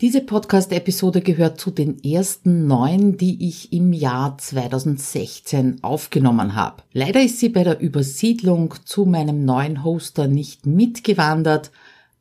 Diese 0.00 0.22
Podcast-Episode 0.22 1.20
gehört 1.20 1.60
zu 1.60 1.70
den 1.70 2.02
ersten 2.02 2.66
neun, 2.66 3.18
die 3.18 3.46
ich 3.46 3.70
im 3.74 3.92
Jahr 3.92 4.38
2016 4.38 5.84
aufgenommen 5.84 6.54
habe. 6.54 6.82
Leider 6.94 7.22
ist 7.22 7.38
sie 7.38 7.50
bei 7.50 7.64
der 7.64 7.80
Übersiedlung 7.80 8.74
zu 8.86 9.04
meinem 9.04 9.44
neuen 9.44 9.84
Hoster 9.84 10.26
nicht 10.26 10.64
mitgewandert, 10.64 11.70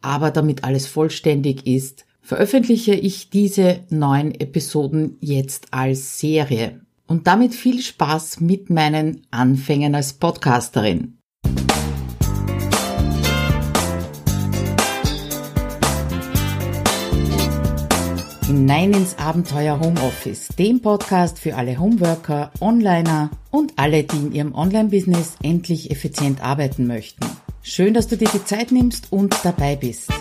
aber 0.01 0.29
damit 0.31 0.65
alles 0.65 0.87
vollständig 0.87 1.65
ist, 1.67 2.05
veröffentliche 2.21 2.95
ich 2.95 3.29
diese 3.29 3.79
neun 3.89 4.35
Episoden 4.35 5.15
jetzt 5.21 5.67
als 5.71 6.19
Serie. 6.19 6.81
Und 7.07 7.27
damit 7.27 7.55
viel 7.55 7.81
Spaß 7.81 8.41
mit 8.41 8.69
meinen 8.69 9.25
Anfängen 9.31 9.95
als 9.95 10.11
Podcasterin. 10.11 11.18
Hinein 18.69 18.93
ins 18.93 19.17
Abenteuer 19.17 19.79
Homeoffice, 19.79 20.49
dem 20.49 20.79
Podcast 20.79 21.39
für 21.39 21.55
alle 21.55 21.79
Homeworker, 21.79 22.51
Onliner 22.59 23.31
und 23.49 23.73
alle, 23.77 24.03
die 24.03 24.17
in 24.17 24.31
ihrem 24.31 24.53
Online-Business 24.53 25.37
endlich 25.41 25.89
effizient 25.89 26.43
arbeiten 26.43 26.85
möchten. 26.85 27.25
Schön, 27.63 27.95
dass 27.95 28.07
du 28.07 28.15
dir 28.15 28.27
die 28.31 28.45
Zeit 28.45 28.71
nimmst 28.71 29.11
und 29.11 29.35
dabei 29.43 29.75
bist. 29.75 30.11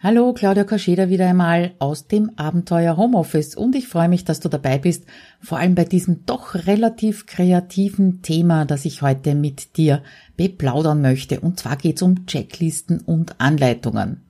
Hallo, 0.00 0.34
Claudia 0.34 0.62
Kascheda 0.62 1.08
wieder 1.08 1.26
einmal 1.28 1.74
aus 1.80 2.06
dem 2.06 2.30
Abenteuer 2.36 2.96
Homeoffice 2.96 3.56
und 3.56 3.74
ich 3.74 3.88
freue 3.88 4.08
mich, 4.08 4.24
dass 4.24 4.38
du 4.38 4.48
dabei 4.48 4.78
bist, 4.78 5.04
vor 5.40 5.58
allem 5.58 5.74
bei 5.74 5.84
diesem 5.84 6.24
doch 6.26 6.54
relativ 6.54 7.26
kreativen 7.26 8.22
Thema, 8.22 8.66
das 8.66 8.84
ich 8.84 9.02
heute 9.02 9.34
mit 9.34 9.76
dir 9.78 10.04
beplaudern 10.36 11.02
möchte. 11.02 11.40
Und 11.40 11.58
zwar 11.58 11.74
geht 11.74 11.96
es 11.96 12.02
um 12.02 12.26
Checklisten 12.26 13.00
und 13.00 13.40
Anleitungen. 13.40 14.23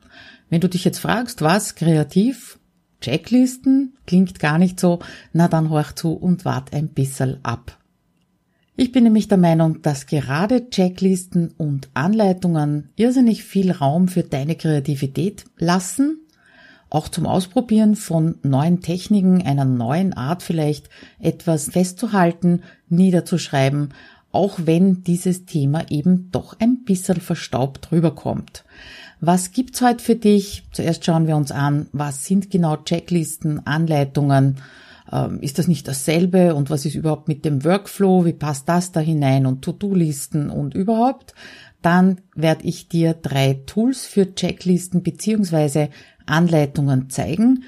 Wenn 0.50 0.60
du 0.60 0.68
dich 0.68 0.84
jetzt 0.84 0.98
fragst, 0.98 1.42
was 1.42 1.74
kreativ? 1.74 2.58
Checklisten? 3.00 3.96
Klingt 4.06 4.38
gar 4.38 4.58
nicht 4.58 4.80
so. 4.80 5.00
Na 5.32 5.48
dann 5.48 5.70
horch 5.70 5.92
zu 5.92 6.12
und 6.12 6.44
wart 6.44 6.72
ein 6.72 6.88
bisschen 6.88 7.38
ab. 7.42 7.78
Ich 8.76 8.90
bin 8.90 9.04
nämlich 9.04 9.28
der 9.28 9.38
Meinung, 9.38 9.82
dass 9.82 10.06
gerade 10.06 10.68
Checklisten 10.68 11.54
und 11.56 11.90
Anleitungen 11.94 12.90
irrsinnig 12.96 13.44
viel 13.44 13.70
Raum 13.70 14.08
für 14.08 14.24
deine 14.24 14.56
Kreativität 14.56 15.44
lassen, 15.58 16.18
auch 16.90 17.08
zum 17.08 17.26
Ausprobieren 17.26 17.94
von 17.94 18.36
neuen 18.42 18.80
Techniken, 18.80 19.42
einer 19.42 19.64
neuen 19.64 20.12
Art 20.12 20.42
vielleicht 20.42 20.88
etwas 21.20 21.70
festzuhalten, 21.70 22.62
niederzuschreiben, 22.88 23.94
auch 24.34 24.58
wenn 24.64 25.02
dieses 25.04 25.44
Thema 25.46 25.90
eben 25.90 26.30
doch 26.30 26.56
ein 26.58 26.84
bisschen 26.84 27.20
verstaubt 27.20 27.92
rüberkommt. 27.92 28.64
Was 29.20 29.52
gibt's 29.52 29.80
heute 29.80 30.02
für 30.02 30.16
dich? 30.16 30.64
Zuerst 30.72 31.04
schauen 31.04 31.26
wir 31.26 31.36
uns 31.36 31.50
an, 31.50 31.86
was 31.92 32.24
sind 32.24 32.50
genau 32.50 32.76
Checklisten, 32.76 33.66
Anleitungen? 33.66 34.56
Ähm, 35.10 35.40
ist 35.40 35.58
das 35.58 35.68
nicht 35.68 35.88
dasselbe? 35.88 36.54
Und 36.54 36.68
was 36.68 36.84
ist 36.84 36.94
überhaupt 36.94 37.28
mit 37.28 37.44
dem 37.44 37.64
Workflow? 37.64 38.24
Wie 38.24 38.32
passt 38.32 38.68
das 38.68 38.92
da 38.92 39.00
hinein? 39.00 39.46
Und 39.46 39.62
To-Do-Listen 39.62 40.50
und 40.50 40.74
überhaupt? 40.74 41.34
Dann 41.80 42.20
werde 42.34 42.64
ich 42.64 42.88
dir 42.88 43.14
drei 43.14 43.60
Tools 43.66 44.04
für 44.06 44.34
Checklisten 44.34 45.02
beziehungsweise 45.02 45.90
Anleitungen 46.26 47.10
zeigen. 47.10 47.64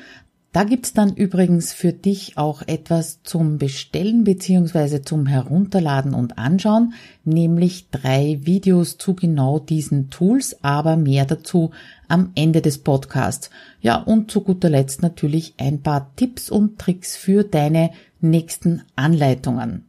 Da 0.57 0.65
gibt's 0.65 0.95
dann 0.95 1.15
übrigens 1.15 1.75
für 1.75 1.93
dich 1.93 2.39
auch 2.39 2.63
etwas 2.67 3.23
zum 3.23 3.59
Bestellen 3.59 4.25
beziehungsweise 4.25 5.03
zum 5.03 5.27
Herunterladen 5.27 6.15
und 6.15 6.39
anschauen, 6.39 6.95
nämlich 7.25 7.91
drei 7.91 8.39
Videos 8.41 8.97
zu 8.97 9.15
genau 9.15 9.59
diesen 9.59 10.09
Tools, 10.09 10.65
aber 10.65 10.97
mehr 10.97 11.27
dazu 11.27 11.73
am 12.09 12.31
Ende 12.37 12.63
des 12.63 12.79
Podcasts. 12.79 13.51
Ja, 13.83 13.97
und 13.97 14.31
zu 14.31 14.41
guter 14.41 14.71
Letzt 14.71 15.03
natürlich 15.03 15.53
ein 15.59 15.83
paar 15.83 16.17
Tipps 16.17 16.49
und 16.49 16.79
Tricks 16.79 17.17
für 17.17 17.45
deine 17.45 17.91
nächsten 18.23 18.81
Anleitungen. 18.95 19.85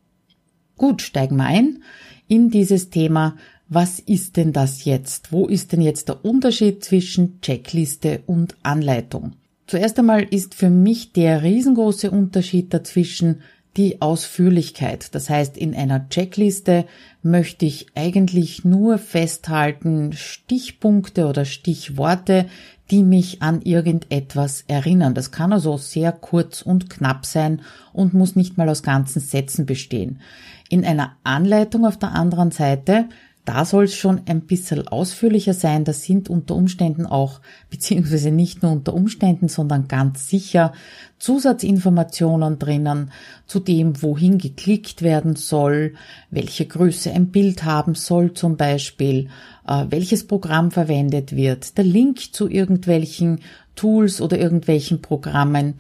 Gut, 0.76 1.02
steigen 1.02 1.38
wir 1.38 1.46
ein 1.46 1.82
in 2.28 2.50
dieses 2.50 2.90
Thema. 2.90 3.38
Was 3.70 4.00
ist 4.00 4.36
denn 4.36 4.52
das 4.52 4.84
jetzt? 4.84 5.32
Wo 5.32 5.46
ist 5.46 5.72
denn 5.72 5.80
jetzt 5.80 6.10
der 6.10 6.26
Unterschied 6.26 6.84
zwischen 6.84 7.40
Checkliste 7.40 8.24
und 8.26 8.58
Anleitung? 8.64 9.32
Zuerst 9.68 10.00
einmal 10.00 10.24
ist 10.24 10.56
für 10.56 10.70
mich 10.70 11.12
der 11.12 11.44
riesengroße 11.44 12.10
Unterschied 12.10 12.74
dazwischen 12.74 13.42
die 13.76 14.02
Ausführlichkeit. 14.02 15.14
Das 15.14 15.30
heißt, 15.30 15.58
in 15.58 15.76
einer 15.76 16.10
Checkliste 16.10 16.86
möchte 17.22 17.66
ich 17.66 17.88
eigentlich 17.94 18.66
nur 18.66 18.98
festhalten 18.98 20.14
Stichpunkte 20.14 21.28
oder 21.28 21.46
Stichworte, 21.46 22.48
die 22.90 23.04
mich 23.04 23.42
an 23.42 23.62
irgendetwas 23.62 24.64
erinnern. 24.68 25.14
Das 25.14 25.32
kann 25.32 25.52
also 25.52 25.78
sehr 25.78 26.14
kurz 26.14 26.62
und 26.62 26.90
knapp 26.90 27.26
sein 27.26 27.62
und 27.92 28.14
muss 28.14 28.36
nicht 28.36 28.58
mal 28.58 28.70
aus 28.70 28.82
ganzen 28.82 29.20
Sätzen 29.20 29.66
bestehen. 29.66 30.22
In 30.70 30.86
einer 30.86 31.18
Anleitung 31.24 31.86
auf 31.86 32.00
der 32.00 32.14
anderen 32.14 32.52
Seite 32.52 33.10
da 33.48 33.64
soll 33.64 33.86
es 33.86 33.96
schon 33.96 34.24
ein 34.26 34.42
bisschen 34.42 34.90
ausführlicher 34.90 35.54
sein. 35.54 35.86
Das 35.86 36.04
sind 36.04 36.30
unter 36.30 36.54
Umständen 36.54 37.06
auch, 37.06 37.40
beziehungsweise 37.70 38.30
nicht 38.30 38.62
nur 38.62 38.74
unter 38.74 38.94
Umständen, 38.94 39.48
sondern 39.48 39.88
ganz 39.88 40.28
sicher 40.28 40.74
Zusatzinformationen 41.18 42.60
drinnen 42.60 43.12
zu 43.46 43.62
dem, 43.62 44.02
wohin 44.04 44.38
geklickt 44.38 45.02
werden 45.02 45.38
soll, 45.38 45.94
welche 46.30 46.66
Größe 46.66 47.12
ein 47.14 47.32
Bild 47.32 47.64
haben 47.64 47.96
soll 47.96 48.34
zum 48.34 48.58
Beispiel, 48.58 49.30
äh, 49.66 49.86
welches 49.90 50.28
Programm 50.28 50.70
verwendet 50.72 51.34
wird, 51.34 51.78
der 51.78 51.86
Link 51.86 52.34
zu 52.34 52.50
irgendwelchen 52.50 53.40
Tools 53.76 54.20
oder 54.20 54.38
irgendwelchen 54.38 55.02
Programmen. 55.02 55.76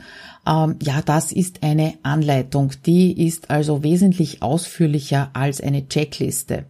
Ähm, 0.47 0.78
ja, 0.81 1.01
das 1.01 1.34
ist 1.34 1.63
eine 1.63 1.95
Anleitung. 2.03 2.72
Die 2.85 3.28
ist 3.28 3.49
also 3.49 3.84
wesentlich 3.84 4.41
ausführlicher 4.41 5.31
als 5.34 5.59
eine 5.59 5.89
Checkliste. 5.89 6.66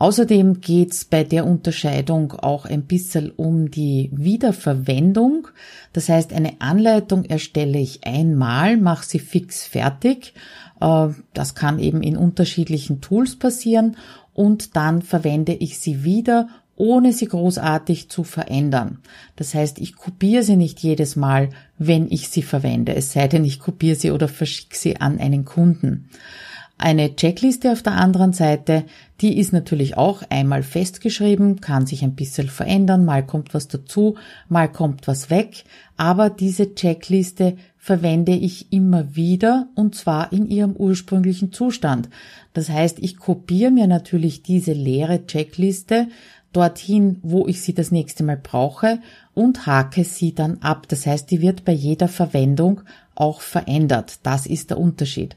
Außerdem 0.00 0.62
geht's 0.62 1.04
bei 1.04 1.24
der 1.24 1.46
Unterscheidung 1.46 2.32
auch 2.32 2.64
ein 2.64 2.84
bisschen 2.84 3.30
um 3.32 3.70
die 3.70 4.08
Wiederverwendung. 4.14 5.48
Das 5.92 6.08
heißt, 6.08 6.32
eine 6.32 6.58
Anleitung 6.62 7.26
erstelle 7.26 7.78
ich 7.78 8.06
einmal, 8.06 8.78
mache 8.78 9.04
sie 9.04 9.18
fix 9.18 9.66
fertig. 9.66 10.32
Äh, 10.80 11.08
das 11.34 11.54
kann 11.54 11.78
eben 11.78 12.02
in 12.02 12.16
unterschiedlichen 12.16 13.02
Tools 13.02 13.38
passieren 13.38 13.98
und 14.32 14.74
dann 14.74 15.02
verwende 15.02 15.52
ich 15.52 15.78
sie 15.78 16.02
wieder 16.02 16.48
ohne 16.76 17.12
sie 17.12 17.26
großartig 17.26 18.08
zu 18.08 18.24
verändern. 18.24 19.00
Das 19.36 19.54
heißt, 19.54 19.78
ich 19.80 19.96
kopiere 19.96 20.42
sie 20.42 20.56
nicht 20.56 20.80
jedes 20.80 21.14
Mal, 21.14 21.50
wenn 21.76 22.10
ich 22.10 22.30
sie 22.30 22.40
verwende, 22.40 22.94
es 22.94 23.12
sei 23.12 23.28
denn, 23.28 23.44
ich 23.44 23.60
kopiere 23.60 23.96
sie 23.96 24.12
oder 24.12 24.28
verschicke 24.28 24.78
sie 24.78 24.96
an 24.96 25.18
einen 25.18 25.44
Kunden. 25.44 26.08
Eine 26.82 27.14
Checkliste 27.14 27.72
auf 27.72 27.82
der 27.82 27.92
anderen 27.92 28.32
Seite, 28.32 28.84
die 29.20 29.38
ist 29.38 29.52
natürlich 29.52 29.98
auch 29.98 30.22
einmal 30.30 30.62
festgeschrieben, 30.62 31.60
kann 31.60 31.84
sich 31.84 32.02
ein 32.02 32.14
bisschen 32.14 32.48
verändern, 32.48 33.04
mal 33.04 33.22
kommt 33.22 33.52
was 33.52 33.68
dazu, 33.68 34.16
mal 34.48 34.66
kommt 34.72 35.06
was 35.06 35.28
weg, 35.28 35.64
aber 35.98 36.30
diese 36.30 36.74
Checkliste 36.74 37.56
verwende 37.76 38.32
ich 38.32 38.72
immer 38.72 39.14
wieder 39.14 39.68
und 39.74 39.94
zwar 39.94 40.32
in 40.32 40.48
ihrem 40.48 40.72
ursprünglichen 40.72 41.52
Zustand. 41.52 42.08
Das 42.54 42.70
heißt, 42.70 42.98
ich 43.00 43.18
kopiere 43.18 43.70
mir 43.70 43.86
natürlich 43.86 44.42
diese 44.42 44.72
leere 44.72 45.26
Checkliste 45.26 46.08
dorthin, 46.54 47.18
wo 47.22 47.46
ich 47.46 47.60
sie 47.60 47.74
das 47.74 47.90
nächste 47.90 48.24
Mal 48.24 48.38
brauche 48.38 49.00
und 49.34 49.66
hake 49.66 50.04
sie 50.04 50.34
dann 50.34 50.58
ab. 50.62 50.88
Das 50.88 51.06
heißt, 51.06 51.30
die 51.30 51.42
wird 51.42 51.66
bei 51.66 51.72
jeder 51.72 52.08
Verwendung 52.08 52.80
auch 53.14 53.42
verändert. 53.42 54.20
Das 54.22 54.46
ist 54.46 54.70
der 54.70 54.78
Unterschied. 54.78 55.36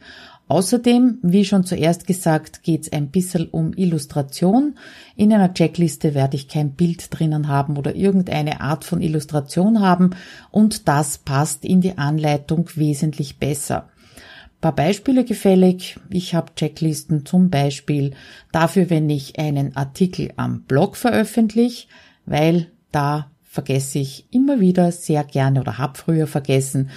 Außerdem, 0.53 1.17
wie 1.23 1.45
schon 1.45 1.63
zuerst 1.63 2.05
gesagt, 2.05 2.61
geht 2.61 2.83
es 2.83 2.93
ein 2.93 3.09
bisschen 3.09 3.47
um 3.49 3.73
Illustration. 3.73 4.75
In 5.15 5.33
einer 5.33 5.51
Checkliste 5.51 6.13
werde 6.13 6.35
ich 6.35 6.47
kein 6.47 6.73
Bild 6.73 7.07
drinnen 7.09 7.47
haben 7.47 7.75
oder 7.75 7.95
irgendeine 7.95 8.61
Art 8.61 8.83
von 8.83 9.01
Illustration 9.01 9.79
haben 9.79 10.11
und 10.51 10.87
das 10.87 11.17
passt 11.17 11.65
in 11.65 11.81
die 11.81 11.97
Anleitung 11.97 12.69
wesentlich 12.75 13.39
besser. 13.39 13.89
Ein 14.17 14.61
paar 14.61 14.75
Beispiele 14.75 15.25
gefällig. 15.25 15.99
Ich 16.11 16.35
habe 16.35 16.53
Checklisten 16.55 17.25
zum 17.25 17.49
Beispiel 17.49 18.11
dafür, 18.51 18.91
wenn 18.91 19.09
ich 19.09 19.39
einen 19.39 19.75
Artikel 19.75 20.33
am 20.35 20.61
Blog 20.65 20.97
veröffentliche, 20.97 21.87
weil 22.27 22.67
da 22.91 23.31
vergesse 23.41 23.97
ich 23.97 24.27
immer 24.29 24.59
wieder 24.59 24.91
sehr 24.91 25.23
gerne 25.23 25.61
oder 25.61 25.79
habe 25.79 25.97
früher 25.97 26.27
vergessen, 26.27 26.91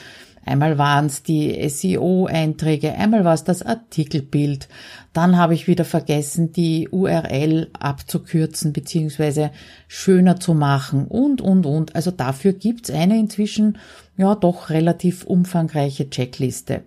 Einmal 0.46 0.78
waren 0.78 1.06
es 1.06 1.24
die 1.24 1.68
SEO-Einträge, 1.68 2.94
einmal 2.94 3.24
war 3.24 3.34
es 3.34 3.42
das 3.42 3.62
Artikelbild. 3.62 4.68
Dann 5.12 5.36
habe 5.36 5.54
ich 5.54 5.66
wieder 5.66 5.84
vergessen, 5.84 6.52
die 6.52 6.88
URL 6.88 7.68
abzukürzen 7.78 8.72
bzw. 8.72 9.48
schöner 9.88 10.38
zu 10.38 10.54
machen 10.54 11.08
und, 11.08 11.40
und, 11.40 11.66
und. 11.66 11.96
Also 11.96 12.12
dafür 12.12 12.52
gibt's 12.52 12.90
eine 12.90 13.18
inzwischen 13.18 13.78
ja 14.16 14.36
doch 14.36 14.70
relativ 14.70 15.24
umfangreiche 15.24 16.10
Checkliste. 16.10 16.84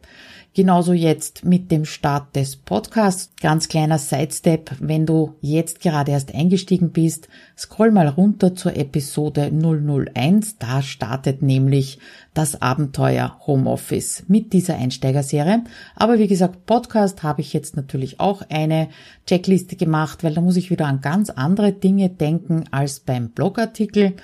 Genauso 0.59 0.91
jetzt 0.91 1.45
mit 1.45 1.71
dem 1.71 1.85
Start 1.85 2.35
des 2.35 2.57
Podcasts. 2.57 3.31
Ganz 3.39 3.69
kleiner 3.69 3.97
Sidestep, 3.97 4.71
wenn 4.81 5.05
du 5.05 5.35
jetzt 5.39 5.79
gerade 5.79 6.11
erst 6.11 6.35
eingestiegen 6.35 6.91
bist, 6.91 7.29
scroll 7.57 7.91
mal 7.91 8.09
runter 8.09 8.55
zur 8.55 8.75
Episode 8.75 9.53
001. 9.53 10.57
Da 10.57 10.81
startet 10.81 11.41
nämlich 11.41 11.99
das 12.33 12.61
Abenteuer 12.61 13.39
Homeoffice 13.47 14.25
mit 14.27 14.51
dieser 14.51 14.75
Einsteigerserie. 14.75 15.63
Aber 15.95 16.19
wie 16.19 16.27
gesagt, 16.27 16.65
Podcast 16.65 17.23
habe 17.23 17.39
ich 17.39 17.53
jetzt 17.53 17.77
natürlich 17.77 18.19
auch 18.19 18.41
eine 18.49 18.89
Checkliste 19.27 19.77
gemacht, 19.77 20.25
weil 20.25 20.33
da 20.33 20.41
muss 20.41 20.57
ich 20.57 20.71
wieder 20.71 20.87
an 20.87 20.99
ganz 20.99 21.29
andere 21.29 21.71
Dinge 21.71 22.09
denken 22.09 22.65
als 22.71 22.99
beim 22.99 23.29
Blogartikel. 23.29 24.17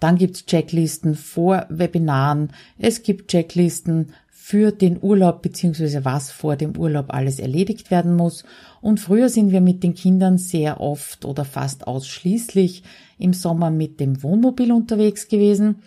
Dann 0.00 0.18
gibt's 0.18 0.44
Checklisten 0.46 1.14
vor 1.14 1.66
Webinaren. 1.70 2.50
Es 2.76 3.02
gibt 3.02 3.30
Checklisten 3.30 4.12
für 4.48 4.70
den 4.70 5.02
Urlaub 5.02 5.42
beziehungsweise 5.42 6.04
was 6.04 6.30
vor 6.30 6.54
dem 6.54 6.76
Urlaub 6.76 7.06
alles 7.12 7.40
erledigt 7.40 7.90
werden 7.90 8.14
muss. 8.14 8.44
Und 8.80 9.00
früher 9.00 9.28
sind 9.28 9.50
wir 9.50 9.60
mit 9.60 9.82
den 9.82 9.94
Kindern 9.94 10.38
sehr 10.38 10.80
oft 10.80 11.24
oder 11.24 11.44
fast 11.44 11.88
ausschließlich 11.88 12.84
im 13.18 13.32
Sommer 13.32 13.72
mit 13.72 13.98
dem 13.98 14.22
Wohnmobil 14.22 14.70
unterwegs 14.70 15.26
gewesen. 15.26 15.82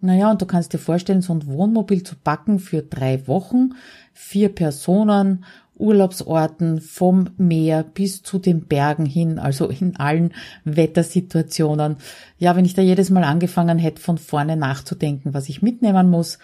Naja, 0.00 0.28
und 0.28 0.42
du 0.42 0.46
kannst 0.46 0.72
dir 0.72 0.78
vorstellen, 0.78 1.22
so 1.22 1.32
ein 1.34 1.46
Wohnmobil 1.46 2.02
zu 2.02 2.16
packen 2.16 2.58
für 2.58 2.82
drei 2.82 3.28
Wochen, 3.28 3.74
vier 4.12 4.48
Personen, 4.48 5.44
Urlaubsorten 5.76 6.80
vom 6.80 7.30
Meer 7.38 7.84
bis 7.84 8.24
zu 8.24 8.40
den 8.40 8.64
Bergen 8.64 9.06
hin, 9.06 9.38
also 9.38 9.68
in 9.68 9.94
allen 9.94 10.32
Wettersituationen. 10.64 11.98
Ja, 12.38 12.56
wenn 12.56 12.64
ich 12.64 12.74
da 12.74 12.82
jedes 12.82 13.10
Mal 13.10 13.22
angefangen 13.22 13.78
hätte, 13.78 14.02
von 14.02 14.18
vorne 14.18 14.56
nachzudenken, 14.56 15.32
was 15.32 15.48
ich 15.48 15.62
mitnehmen 15.62 16.10
muss, 16.10 16.40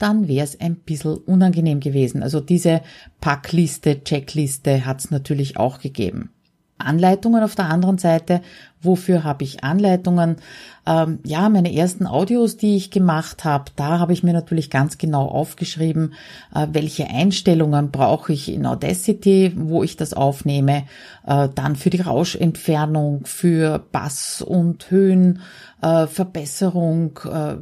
dann 0.00 0.28
wäre 0.28 0.44
es 0.44 0.60
ein 0.60 0.76
bisschen 0.76 1.16
unangenehm 1.16 1.80
gewesen. 1.80 2.22
Also 2.22 2.40
diese 2.40 2.82
Packliste, 3.20 4.02
Checkliste 4.02 4.86
hat 4.86 5.00
es 5.00 5.10
natürlich 5.10 5.56
auch 5.56 5.78
gegeben. 5.80 6.30
Anleitungen 6.80 7.42
auf 7.42 7.54
der 7.54 7.66
anderen 7.66 7.98
Seite. 7.98 8.40
Wofür 8.82 9.24
habe 9.24 9.44
ich 9.44 9.62
Anleitungen? 9.62 10.36
Ähm, 10.86 11.18
ja, 11.24 11.48
meine 11.48 11.74
ersten 11.74 12.06
Audios, 12.06 12.56
die 12.56 12.76
ich 12.76 12.90
gemacht 12.90 13.44
habe, 13.44 13.66
da 13.76 13.98
habe 13.98 14.14
ich 14.14 14.22
mir 14.22 14.32
natürlich 14.32 14.70
ganz 14.70 14.96
genau 14.96 15.26
aufgeschrieben, 15.26 16.14
äh, 16.54 16.66
welche 16.72 17.08
Einstellungen 17.08 17.90
brauche 17.90 18.32
ich 18.32 18.50
in 18.50 18.64
Audacity, 18.64 19.52
wo 19.56 19.82
ich 19.82 19.96
das 19.96 20.14
aufnehme, 20.14 20.84
äh, 21.26 21.48
dann 21.54 21.76
für 21.76 21.90
die 21.90 22.00
Rauschentfernung, 22.00 23.26
für 23.26 23.78
Bass 23.92 24.40
und 24.40 24.90
Höhen, 24.90 25.40
äh, 25.82 26.06
Verbesserung, 26.06 27.20
äh, 27.30 27.56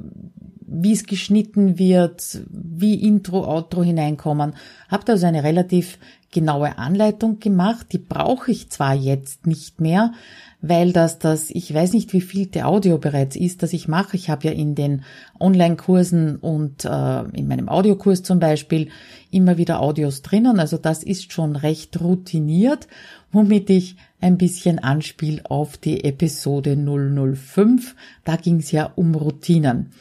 wie 0.71 0.93
es 0.93 1.05
geschnitten 1.05 1.79
wird, 1.79 2.43
wie 2.51 2.95
Intro, 2.95 3.45
Outro 3.45 3.83
hineinkommen. 3.83 4.55
Habt 4.89 5.09
also 5.09 5.27
eine 5.27 5.43
relativ 5.43 5.99
genaue 6.31 6.77
Anleitung 6.77 7.41
gemacht. 7.41 7.87
Die 7.93 7.99
brauche 7.99 8.51
ich 8.51 8.71
zwar 8.71 8.95
jetzt 8.95 9.47
nicht 9.47 9.81
mehr, 9.81 10.13
weil 10.61 10.93
das 10.93 11.19
das, 11.19 11.49
ich 11.51 11.73
weiß 11.73 11.95
nicht, 11.95 12.13
wie 12.13 12.21
viel 12.21 12.47
der 12.47 12.69
Audio 12.69 12.99
bereits 12.99 13.35
ist, 13.35 13.63
das 13.63 13.73
ich 13.73 13.89
mache. 13.89 14.17
Ich 14.17 14.29
habe 14.29 14.49
ja 14.49 14.53
in 14.53 14.75
den 14.75 15.05
Online-Kursen 15.41 16.37
und 16.37 16.85
äh, 16.85 17.23
in 17.33 17.49
meinem 17.49 17.69
Audiokurs 17.69 18.23
zum 18.23 18.41
Beispiel 18.41 18.91
immer 19.31 19.57
wieder 19.57 19.81
Audios 19.81 20.21
drinnen. 20.21 20.61
Also 20.61 20.77
das 20.77 21.03
ist 21.03 21.33
schon 21.33 21.57
recht 21.57 21.99
routiniert, 22.01 22.89
womit 23.33 23.71
ich 23.71 23.97
ein 24.21 24.37
bisschen 24.37 24.79
anspiel 24.79 25.41
auf 25.45 25.79
die 25.79 26.05
Episode 26.05 26.77
005. 26.77 27.95
Da 28.25 28.37
ging 28.37 28.59
es 28.59 28.71
ja 28.71 28.93
um 28.97 29.15
Routinen. 29.15 29.93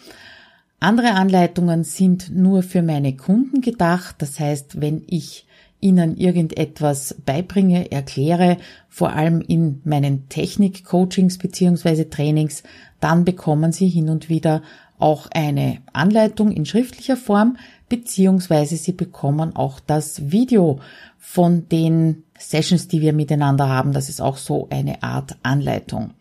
Andere 0.80 1.14
Anleitungen 1.14 1.84
sind 1.84 2.36
nur 2.36 2.62
für 2.62 2.84
meine 2.84 3.16
Kunden 3.16 3.62
gedacht. 3.62 4.18
Das 4.20 4.40
heißt, 4.40 4.80
wenn 4.80 5.04
ich 5.08 5.48
Ihnen 5.80 6.18
irgendetwas 6.18 7.16
beibringe, 7.26 7.92
erkläre, 7.92 8.58
vor 8.90 9.14
allem 9.14 9.42
in 9.42 9.82
meinen 9.86 10.30
Technik-Coachings 10.30 11.40
beziehungsweise 11.40 12.10
Trainings, 12.10 12.64
dann 13.00 13.26
bekommen 13.26 13.72
Sie 13.72 13.88
hin 13.88 14.10
und 14.10 14.30
wieder 14.30 14.62
auch 15.00 15.28
eine 15.32 15.80
Anleitung 15.94 16.52
in 16.52 16.66
schriftlicher 16.66 17.18
Form, 17.18 17.58
beziehungsweise 17.90 18.78
Sie 18.78 18.94
bekommen 18.94 19.56
auch 19.56 19.80
das 19.80 20.32
Video 20.32 20.80
von 21.18 21.68
den 21.70 22.24
Sessions, 22.38 22.88
die 22.88 23.02
wir 23.02 23.14
miteinander 23.14 23.68
haben. 23.68 23.94
Das 23.94 24.10
ist 24.10 24.22
auch 24.22 24.38
so 24.38 24.68
eine 24.70 25.04
Art 25.04 25.38
Anleitung. 25.44 26.12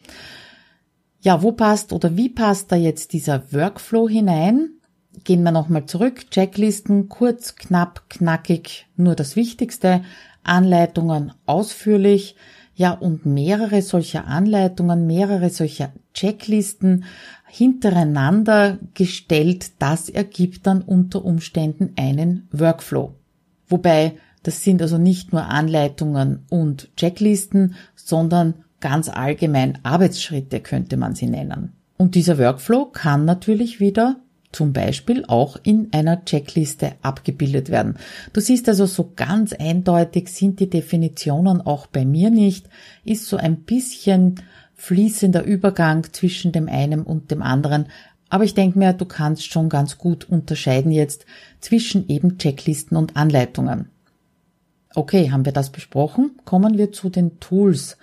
Ja, 1.26 1.42
wo 1.42 1.50
passt 1.50 1.92
oder 1.92 2.16
wie 2.16 2.28
passt 2.28 2.70
da 2.70 2.76
jetzt 2.76 3.12
dieser 3.12 3.52
Workflow 3.52 4.08
hinein? 4.08 4.74
Gehen 5.24 5.42
wir 5.42 5.50
nochmal 5.50 5.84
zurück. 5.86 6.30
Checklisten, 6.30 7.08
kurz, 7.08 7.56
knapp, 7.56 8.08
knackig, 8.08 8.86
nur 8.96 9.16
das 9.16 9.34
Wichtigste. 9.34 10.04
Anleitungen 10.44 11.32
ausführlich. 11.44 12.36
Ja, 12.76 12.92
und 12.92 13.26
mehrere 13.26 13.82
solcher 13.82 14.28
Anleitungen, 14.28 15.08
mehrere 15.08 15.50
solcher 15.50 15.92
Checklisten 16.14 17.06
hintereinander 17.48 18.78
gestellt, 18.94 19.72
das 19.80 20.08
ergibt 20.08 20.64
dann 20.68 20.80
unter 20.80 21.24
Umständen 21.24 21.94
einen 21.96 22.46
Workflow. 22.52 23.16
Wobei 23.66 24.16
das 24.44 24.62
sind 24.62 24.80
also 24.80 24.96
nicht 24.96 25.32
nur 25.32 25.46
Anleitungen 25.46 26.44
und 26.50 26.88
Checklisten, 26.96 27.74
sondern 27.96 28.62
ganz 28.80 29.08
allgemein 29.08 29.78
Arbeitsschritte 29.82 30.60
könnte 30.60 30.96
man 30.96 31.14
sie 31.14 31.26
nennen. 31.26 31.72
Und 31.96 32.14
dieser 32.14 32.38
Workflow 32.38 32.86
kann 32.86 33.24
natürlich 33.24 33.80
wieder 33.80 34.16
zum 34.52 34.72
Beispiel 34.72 35.24
auch 35.26 35.58
in 35.62 35.88
einer 35.92 36.24
Checkliste 36.24 36.92
abgebildet 37.02 37.70
werden. 37.70 37.96
Du 38.32 38.40
siehst 38.40 38.68
also 38.68 38.86
so 38.86 39.12
ganz 39.14 39.52
eindeutig 39.52 40.28
sind 40.28 40.60
die 40.60 40.70
Definitionen 40.70 41.60
auch 41.60 41.86
bei 41.86 42.04
mir 42.04 42.30
nicht, 42.30 42.68
ist 43.04 43.26
so 43.26 43.36
ein 43.36 43.58
bisschen 43.62 44.36
fließender 44.74 45.42
Übergang 45.42 46.04
zwischen 46.12 46.52
dem 46.52 46.68
einen 46.68 47.02
und 47.02 47.30
dem 47.30 47.42
anderen. 47.42 47.86
Aber 48.28 48.44
ich 48.44 48.54
denke 48.54 48.78
mir, 48.78 48.92
du 48.92 49.04
kannst 49.04 49.50
schon 49.50 49.68
ganz 49.68 49.98
gut 49.98 50.28
unterscheiden 50.28 50.90
jetzt 50.90 51.26
zwischen 51.60 52.08
eben 52.08 52.38
Checklisten 52.38 52.96
und 52.96 53.16
Anleitungen. 53.16 53.90
Okay, 54.94 55.30
haben 55.30 55.44
wir 55.44 55.52
das 55.52 55.70
besprochen? 55.70 56.32
Kommen 56.44 56.78
wir 56.78 56.92
zu 56.92 57.10
den 57.10 57.38
Tools. 57.40 57.98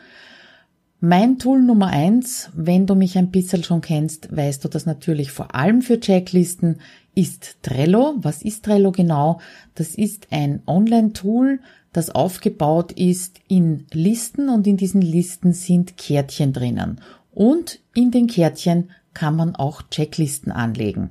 Mein 1.05 1.37
Tool 1.37 1.61
Nummer 1.61 1.87
eins, 1.87 2.49
wenn 2.55 2.87
du 2.87 2.95
mich 2.95 3.17
ein 3.17 3.29
bisschen 3.29 3.61
schon 3.61 3.81
kennst, 3.81 4.33
weißt 4.33 4.63
du 4.63 4.69
das 4.69 4.85
natürlich 4.85 5.33
vor 5.33 5.53
allem 5.53 5.81
für 5.81 5.99
Checklisten, 5.99 6.79
ist 7.13 7.57
Trello. 7.61 8.13
Was 8.19 8.41
ist 8.41 8.63
Trello 8.63 8.93
genau? 8.93 9.41
Das 9.75 9.95
ist 9.95 10.27
ein 10.31 10.61
Online-Tool, 10.65 11.59
das 11.91 12.09
aufgebaut 12.09 12.93
ist 12.93 13.41
in 13.49 13.85
Listen 13.91 14.47
und 14.47 14.65
in 14.65 14.77
diesen 14.77 15.01
Listen 15.01 15.51
sind 15.51 15.97
Kärtchen 15.97 16.53
drinnen. 16.53 17.01
Und 17.33 17.81
in 17.93 18.11
den 18.11 18.27
Kärtchen 18.27 18.89
kann 19.13 19.35
man 19.35 19.57
auch 19.57 19.81
Checklisten 19.89 20.53
anlegen. 20.53 21.09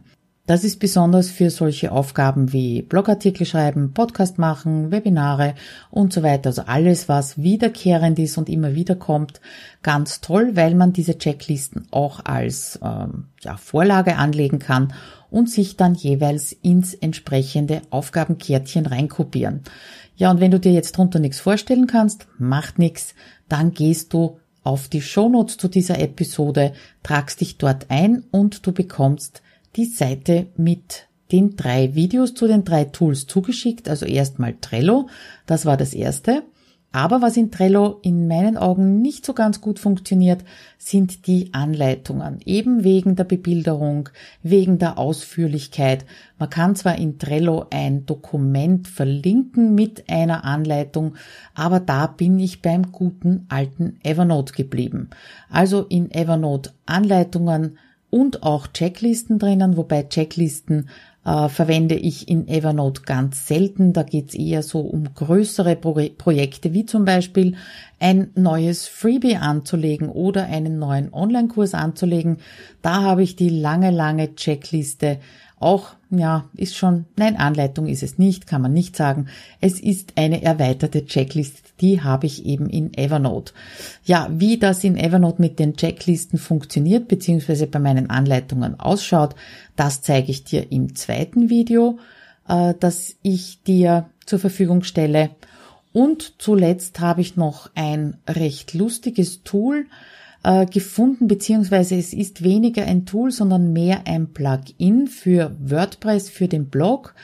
Das 0.53 0.65
ist 0.65 0.81
besonders 0.81 1.31
für 1.31 1.49
solche 1.49 1.93
Aufgaben 1.93 2.53
wie 2.53 2.83
Blogartikel 2.83 3.47
schreiben, 3.47 3.95
Podcast 3.95 4.37
machen, 4.37 4.91
Webinare 4.91 5.55
und 5.91 6.13
so 6.13 6.23
weiter. 6.23 6.51
Also 6.51 6.65
alles, 6.67 7.09
was 7.09 7.43
wiederkehrend 7.43 8.19
ist 8.19 8.37
und 8.37 8.51
immer 8.51 8.75
wieder 8.75 8.95
kommt, 8.95 9.41
ganz 9.83 10.21
toll, 10.21 10.51
weil 10.53 10.75
man 10.75 10.93
diese 10.93 11.17
Checklisten 11.17 11.89
auch 11.91 12.27
als 12.27 12.79
ähm, 12.85 13.29
ja, 13.41 13.57
Vorlage 13.57 14.17
anlegen 14.17 14.59
kann 14.59 14.93
und 15.31 15.49
sich 15.49 15.79
dann 15.79 15.95
jeweils 15.95 16.53
ins 16.53 16.93
entsprechende 16.93 17.81
Aufgabenkärtchen 17.89 18.85
reinkopieren. 18.85 19.63
Ja, 20.17 20.31
und 20.31 20.41
wenn 20.41 20.51
du 20.51 20.61
dir 20.61 20.73
jetzt 20.73 20.99
drunter 20.99 21.19
nichts 21.19 21.41
vorstellen 21.41 21.87
kannst, 21.87 22.27
macht 22.37 22.79
nichts, 22.79 23.15
dann 23.49 23.73
gehst 23.73 24.13
du 24.13 24.39
auf 24.65 24.89
die 24.89 25.01
Shownotes 25.01 25.57
zu 25.57 25.69
dieser 25.69 25.99
Episode, 25.99 26.75
tragst 27.03 27.41
dich 27.41 27.57
dort 27.57 27.87
ein 27.89 28.25
und 28.31 28.67
du 28.67 28.73
bekommst 28.73 29.41
die 29.77 29.87
Seite 29.87 30.47
mit 30.57 31.09
den 31.33 31.57
drei 31.57 31.95
Videos 31.95 32.35
zu 32.35 32.47
den 32.47 32.65
drei 32.65 32.85
Tools 32.85 33.27
zugeschickt. 33.27 33.89
Also 33.89 34.07
erstmal 34.07 34.55
Trello, 34.61 35.09
das 35.47 35.67
war 35.67 35.77
das 35.77 35.95
erste. 35.95 36.43
Aber 36.95 37.23
was 37.23 37.39
in 37.39 37.51
Trello 37.51 38.01
in 38.03 38.29
meinen 38.29 38.59
Augen 38.59 39.01
nicht 39.01 39.25
so 39.25 39.33
ganz 39.33 39.63
gut 39.63 39.79
funktioniert, 39.79 40.45
sind 40.77 41.27
die 41.27 41.55
Anleitungen. 41.55 42.41
Eben 42.45 42.85
wegen 42.85 43.17
der 43.17 43.25
Bebilderung, 43.25 44.11
wegen 44.43 44.79
der 44.79 44.99
Ausführlichkeit. 44.99 46.05
Man 46.39 46.51
kann 46.51 46.77
zwar 46.77 46.99
in 46.99 47.19
Trello 47.19 47.65
ein 47.71 48.05
Dokument 48.05 48.89
verlinken 48.89 49.75
mit 49.75 50.11
einer 50.11 50.45
Anleitung, 50.45 51.15
aber 51.55 51.81
da 51.81 52.07
bin 52.07 52.39
ich 52.39 52.61
beim 52.61 52.93
guten 52.93 53.47
alten 53.49 53.99
Evernote 54.03 54.53
geblieben. 54.53 55.09
Also 55.49 55.87
in 55.89 56.11
Evernote 56.11 56.73
Anleitungen, 56.85 57.79
und 58.13 58.43
auch 58.43 58.67
Checklisten 58.67 59.39
drinnen, 59.39 59.79
wobei 59.79 60.03
Checklisten 60.03 60.91
äh, 61.25 61.49
verwende 61.49 61.95
ich 61.95 62.29
in 62.29 62.47
Evernote 62.47 63.03
ganz 63.07 63.47
selten. 63.47 63.95
Da 63.95 64.03
geht's 64.03 64.35
eher 64.35 64.63
so 64.63 64.81
um 64.81 65.15
größere 65.15 65.77
Pro 65.77 65.95
Projekte, 66.19 66.75
wie 66.75 66.85
zum 66.85 67.07
Beispiel 67.07 67.57
ein 67.99 68.31
neues 68.35 68.87
Freebie 68.87 69.37
anzulegen 69.37 70.11
oder 70.11 70.45
einen 70.45 70.79
neuen 70.79 71.11
Online-Kurs 71.15 71.73
anzulegen. 71.73 72.37
Da 72.83 73.01
habe 73.01 73.23
ich 73.23 73.35
die 73.35 73.49
lange, 73.49 73.91
lange 73.91 74.35
Checkliste 74.35 75.19
auch, 75.63 75.91
ja, 76.11 76.45
ist 76.55 76.77
schon, 76.77 77.07
nein, 77.17 77.37
Anleitung 77.37 77.87
ist 77.87 78.03
es 78.03 78.19
nicht, 78.19 78.47
kann 78.47 78.63
man 78.63 78.73
nicht 78.73 78.97
sagen. 78.97 79.29
Es 79.61 79.81
ist 79.81 80.13
eine 80.17 80.43
erweiterte 80.43 81.07
Checkliste, 81.07 81.63
die 81.81 82.03
habe 82.03 82.27
ich 82.27 82.45
eben 82.45 82.69
in 82.69 82.93
Evernote. 82.95 83.53
Ja, 84.05 84.29
wie 84.31 84.59
das 84.59 84.85
in 84.85 84.97
Evernote 84.97 85.41
mit 85.41 85.59
den 85.59 85.77
Checklisten 85.77 86.39
funktioniert, 86.39 87.09
beziehungsweise 87.09 87.67
bei 87.67 87.79
meinen 87.79 88.11
Anleitungen 88.11 88.79
ausschaut, 88.79 89.35
das 89.77 90.03
zeige 90.03 90.31
ich 90.31 90.45
dir 90.45 90.71
im 90.71 90.95
zweiten 90.95 91.49
Video, 91.49 91.99
äh, 92.49 92.75
das 92.79 93.17
ich 93.23 93.63
dir 93.63 94.11
zur 94.27 94.39
Verfügung 94.39 94.83
stelle. 94.83 95.31
Und 95.93 96.41
zuletzt 96.41 97.01
habe 97.01 97.21
ich 97.21 97.37
noch 97.37 97.71
ein 97.75 98.17
recht 98.29 98.75
lustiges 98.75 99.43
Tool, 99.43 99.87
äh, 100.43 100.67
gefunden, 100.67 101.29
beziehungsweise 101.29 101.97
es 101.97 102.13
ist 102.13 102.43
weniger 102.43 102.85
ein 102.85 103.07
Tool, 103.07 103.31
sondern 103.31 103.73
mehr 103.73 104.03
ein 104.07 104.33
Plugin 104.33 105.07
für 105.07 105.57
WordPress, 105.61 106.31
für 106.31 106.49
den 106.49 106.69
Blog. 106.69 107.15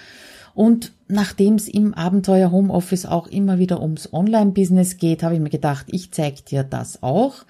Und 0.55 0.93
nachdem 1.07 1.55
es 1.55 1.69
im 1.69 1.95
Abenteuer 1.95 2.51
Homeoffice 2.51 3.07
auch 3.07 3.29
immer 3.29 3.59
wieder 3.59 3.81
ums 3.81 4.13
Online-Business 4.13 4.97
geht, 4.97 5.23
habe 5.23 5.35
ich 5.35 5.41
mir 5.41 5.51
gedacht, 5.51 5.87
ich 5.89 6.11
zeige 6.13 6.43
dir 6.43 6.65
das 6.65 7.03
auch. 7.03 7.45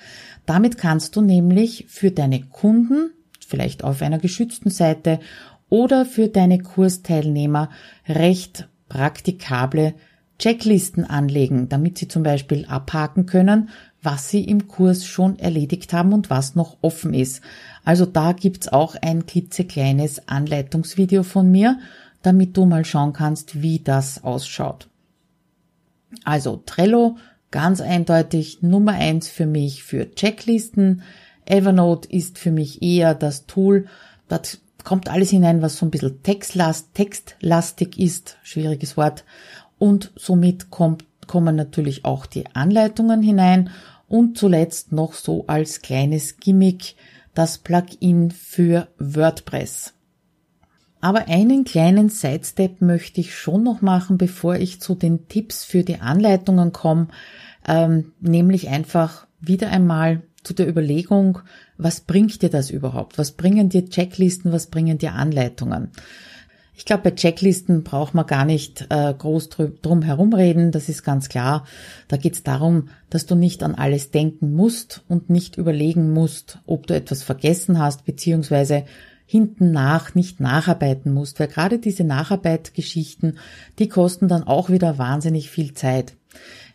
Damit 0.46 0.78
kannst 0.78 1.16
du 1.16 1.22
nämlich 1.22 1.87
für 1.88 2.10
deine 2.10 2.42
Kunden, 2.42 3.10
vielleicht 3.46 3.82
auf 3.82 4.02
einer 4.02 4.18
geschützten 4.18 4.70
Seite 4.70 5.20
oder 5.70 6.04
für 6.04 6.28
deine 6.28 6.58
Kursteilnehmer 6.58 7.70
recht 8.06 8.68
praktikable 8.88 9.94
Checklisten 10.38 11.04
anlegen, 11.04 11.68
damit 11.68 11.98
sie 11.98 12.08
zum 12.08 12.22
Beispiel 12.22 12.64
abhaken 12.66 13.26
können, 13.26 13.70
was 14.02 14.31
Sie 14.31 14.45
im 14.45 14.69
Kurs 14.69 15.05
schon 15.05 15.38
erledigt 15.38 15.93
haben 15.93 16.12
und 16.12 16.31
was 16.31 16.55
noch 16.55 16.76
offen 16.83 17.14
ist. 17.14 17.43
Also 17.85 18.07
da 18.07 18.33
gibt's 18.33 18.69
auch 18.69 18.95
ein 19.00 19.26
klitzekleines 19.26 20.28
Anleitungsvideo 20.28 21.23
von 21.23 21.50
mir, 21.50 21.78
damit 22.23 22.57
du 22.57 22.67
mal 22.67 22.85
schauen 22.85 23.12
kannst, 23.12 23.62
wie 23.62 23.81
das 23.81 24.23
ausschaut. 24.25 24.88
Also 26.25 26.62
Trello, 26.64 27.17
ganz 27.50 27.81
eindeutig 27.81 28.62
Nummer 28.62 28.93
eins 28.93 29.28
für 29.28 29.47
mich 29.47 29.83
für 29.83 30.11
Checklisten. 30.14 31.02
Evernote 31.45 32.09
ist 32.11 32.38
für 32.38 32.50
mich 32.50 32.83
eher 32.83 33.14
das 33.14 33.47
Tool, 33.47 33.87
das 34.28 34.61
kommt 34.85 35.09
alles 35.09 35.31
hinein, 35.31 35.62
was 35.62 35.76
so 35.76 35.87
ein 35.87 35.90
bisschen 35.90 36.23
textlast, 36.23 36.95
textlastig 36.95 37.99
ist, 37.99 38.37
schwieriges 38.43 38.97
Wort. 38.97 39.25
Und 39.78 40.12
somit 40.17 40.71
kommt 40.71 41.05
kommen 41.28 41.54
natürlich 41.54 42.04
auch 42.04 42.26
die 42.26 42.44
Anleitungen 42.54 43.23
hinein 43.23 43.70
und 44.08 44.37
zuletzt 44.37 44.90
noch 44.90 45.12
so 45.12 45.44
als 45.47 45.82
kleines 45.82 46.38
Gimmick 46.38 46.97
das 47.35 47.58
Plugin 47.58 48.32
für 48.32 48.88
WordPress. 48.99 49.94
Aber 51.00 51.28
einen 51.28 51.62
kleinen 51.62 52.08
Sidestep 52.08 52.80
möchte 52.80 53.20
ich 53.20 53.37
schon 53.37 53.62
noch 53.62 53.82
machen, 53.82 54.18
bevor 54.18 54.56
ich 54.56 54.80
zu 54.80 54.97
den 54.97 55.28
Tipps 55.28 55.64
für 55.64 55.85
die 55.85 56.00
Anleitungen 56.00 56.73
komme, 56.73 57.08
ähm, 57.68 58.12
nämlich 58.20 58.68
einfach 58.68 59.28
wieder 59.40 59.70
einmal 59.70 60.23
zu 60.42 60.54
der 60.54 60.68
Überlegung, 60.68 61.40
was 61.76 62.00
bringt 62.00 62.42
dir 62.42 62.49
das 62.49 62.70
überhaupt? 62.70 63.18
Was 63.18 63.32
bringen 63.32 63.68
dir 63.68 63.88
Checklisten? 63.88 64.50
Was 64.50 64.68
bringen 64.68 64.99
dir 64.99 65.12
Anleitungen? 65.12 65.90
Ich 66.78 66.85
glaube, 66.85 67.02
bei 67.02 67.11
Checklisten 67.11 67.82
braucht 67.82 68.14
man 68.14 68.25
gar 68.25 68.44
nicht 68.44 68.87
äh, 68.88 69.12
groß 69.12 69.49
drum 69.82 70.02
herumreden, 70.02 70.70
das 70.70 70.88
ist 70.88 71.02
ganz 71.02 71.28
klar. 71.28 71.66
Da 72.06 72.16
geht 72.16 72.35
es 72.35 72.44
darum, 72.44 72.90
dass 73.11 73.26
du 73.26 73.35
nicht 73.35 73.64
an 73.64 73.75
alles 73.75 74.12
denken 74.12 74.54
musst 74.54 75.02
und 75.08 75.28
nicht 75.28 75.58
überlegen 75.58 76.12
musst, 76.12 76.61
ob 76.66 76.87
du 76.87 76.94
etwas 76.94 77.25
vergessen 77.25 77.80
hast, 77.80 78.04
beziehungsweise 78.04 78.85
hinten 79.26 79.73
nach 79.73 80.14
nicht 80.14 80.38
nacharbeiten 80.38 81.12
musst, 81.12 81.40
weil 81.40 81.49
gerade 81.49 81.80
diese 81.80 82.04
Nacharbeitgeschichten, 82.04 83.38
die 83.80 83.88
kosten 83.88 84.28
dann 84.28 84.44
auch 84.44 84.70
wieder 84.70 84.99
wahnsinnig 84.99 85.50
viel 85.50 85.75
Zeit. 85.75 86.14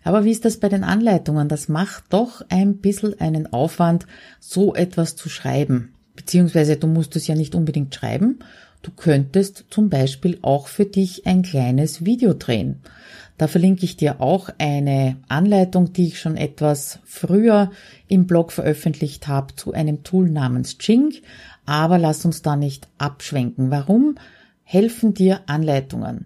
Aber 0.04 0.26
wie 0.26 0.32
ist 0.32 0.44
das 0.44 0.58
bei 0.58 0.68
den 0.68 0.84
Anleitungen? 0.84 1.48
Das 1.48 1.70
macht 1.70 2.04
doch 2.10 2.44
ein 2.50 2.80
bisschen 2.80 3.22
einen 3.22 3.54
Aufwand, 3.54 4.06
so 4.42 4.76
etwas 4.76 5.16
zu 5.16 5.30
schreiben. 5.30 5.94
Beziehungsweise 6.18 6.76
du 6.76 6.88
musst 6.88 7.16
es 7.16 7.26
ja 7.26 7.36
nicht 7.36 7.56
unbedingt 7.56 7.96
schreiben, 7.96 8.40
Du 8.84 8.92
könntest 8.92 9.66
zum 9.70 9.90
Beispiel 9.90 10.38
auch 10.42 10.68
für 10.68 10.84
dich 10.86 11.26
ein 11.26 11.42
kleines 11.42 12.04
Video 12.06 12.34
drehen. 12.34 12.82
Da 13.38 13.48
verlinke 13.48 13.86
ich 13.86 13.96
dir 13.96 14.20
auch 14.20 14.50
eine 14.58 15.16
Anleitung, 15.30 15.94
die 15.94 16.08
ich 16.08 16.20
schon 16.20 16.36
etwas 16.36 17.00
früher 17.06 17.72
im 18.10 18.28
Blog 18.28 18.52
veröffentlicht 18.52 19.28
habe 19.30 19.56
zu 19.56 19.72
einem 19.72 20.04
Tool 20.04 20.30
namens 20.30 20.78
Jing. 20.82 21.14
Aber 21.66 21.98
lass 21.98 22.26
uns 22.26 22.42
da 22.42 22.58
nicht 22.58 22.90
abschwenken. 22.98 23.72
Warum 23.72 24.16
helfen 24.64 25.14
dir 25.14 25.40
Anleitungen? 25.46 26.26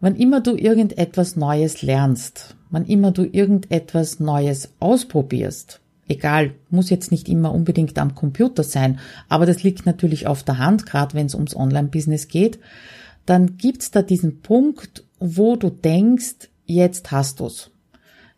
Wann 0.00 0.16
immer 0.16 0.42
du 0.42 0.56
irgendetwas 0.56 1.34
Neues 1.34 1.80
lernst, 1.80 2.56
wann 2.68 2.84
immer 2.84 3.10
du 3.10 3.24
irgendetwas 3.24 4.20
Neues 4.20 4.74
ausprobierst, 4.80 5.80
Egal, 6.06 6.54
muss 6.70 6.90
jetzt 6.90 7.10
nicht 7.10 7.28
immer 7.28 7.52
unbedingt 7.52 7.98
am 7.98 8.14
Computer 8.14 8.62
sein, 8.62 8.98
aber 9.28 9.46
das 9.46 9.62
liegt 9.62 9.86
natürlich 9.86 10.26
auf 10.26 10.42
der 10.42 10.58
Hand, 10.58 10.86
gerade 10.86 11.14
wenn 11.14 11.26
es 11.26 11.34
ums 11.34 11.56
Online-Business 11.56 12.28
geht. 12.28 12.58
Dann 13.24 13.56
gibt's 13.56 13.90
da 13.90 14.02
diesen 14.02 14.42
Punkt, 14.42 15.04
wo 15.18 15.56
du 15.56 15.70
denkst, 15.70 16.50
jetzt 16.66 17.10
hast 17.10 17.40
du's, 17.40 17.70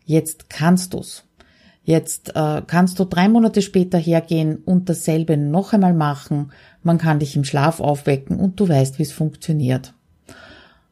jetzt 0.05 0.49
kannst 0.49 0.93
du's. 0.93 1.23
Jetzt 1.83 2.35
äh, 2.35 2.63
kannst 2.67 2.99
du 2.99 3.05
drei 3.05 3.29
Monate 3.29 3.61
später 3.61 3.97
hergehen 3.97 4.57
und 4.57 4.89
dasselbe 4.89 5.37
noch 5.37 5.71
einmal 5.71 5.93
machen. 5.93 6.51
Man 6.83 6.97
kann 6.97 7.19
dich 7.19 7.37
im 7.37 7.45
Schlaf 7.45 7.79
aufwecken 7.79 8.41
und 8.41 8.59
du 8.59 8.67
weißt, 8.67 8.99
wie 8.99 9.03
es 9.03 9.13
funktioniert. 9.13 9.93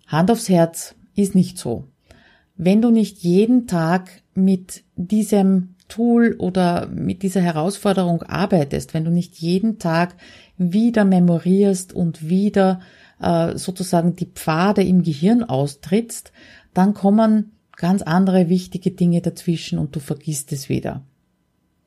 Hand 0.08 0.32
aufs 0.32 0.48
Herz 0.48 0.96
ist 1.14 1.36
nicht 1.36 1.58
so. 1.58 1.84
Wenn 2.56 2.82
du 2.82 2.92
nicht 2.92 3.18
jeden 3.24 3.68
Tag 3.68 4.22
mit 4.36 4.86
diesem 4.96 5.75
Tool 5.88 6.36
oder 6.40 6.88
mit 6.88 7.22
dieser 7.24 7.42
Herausforderung 7.42 8.24
arbeitest, 8.24 8.94
wenn 8.94 9.06
du 9.06 9.12
nicht 9.12 9.36
jeden 9.36 9.80
Tag 9.80 10.16
wieder 10.58 11.06
memorierst 11.06 11.94
und 11.94 12.28
wieder 12.28 12.80
äh, 13.22 13.58
sozusagen 13.58 14.16
die 14.16 14.28
Pfade 14.28 14.84
im 14.84 15.04
Gehirn 15.04 15.44
austrittst, 15.44 16.32
dann 16.74 16.94
kommen 16.94 17.52
ganz 17.76 18.02
andere 18.02 18.50
wichtige 18.50 18.92
Dinge 18.92 19.22
dazwischen 19.22 19.80
und 19.80 19.96
du 19.96 20.00
vergisst 20.00 20.52
es 20.52 20.70
wieder. 20.70 21.04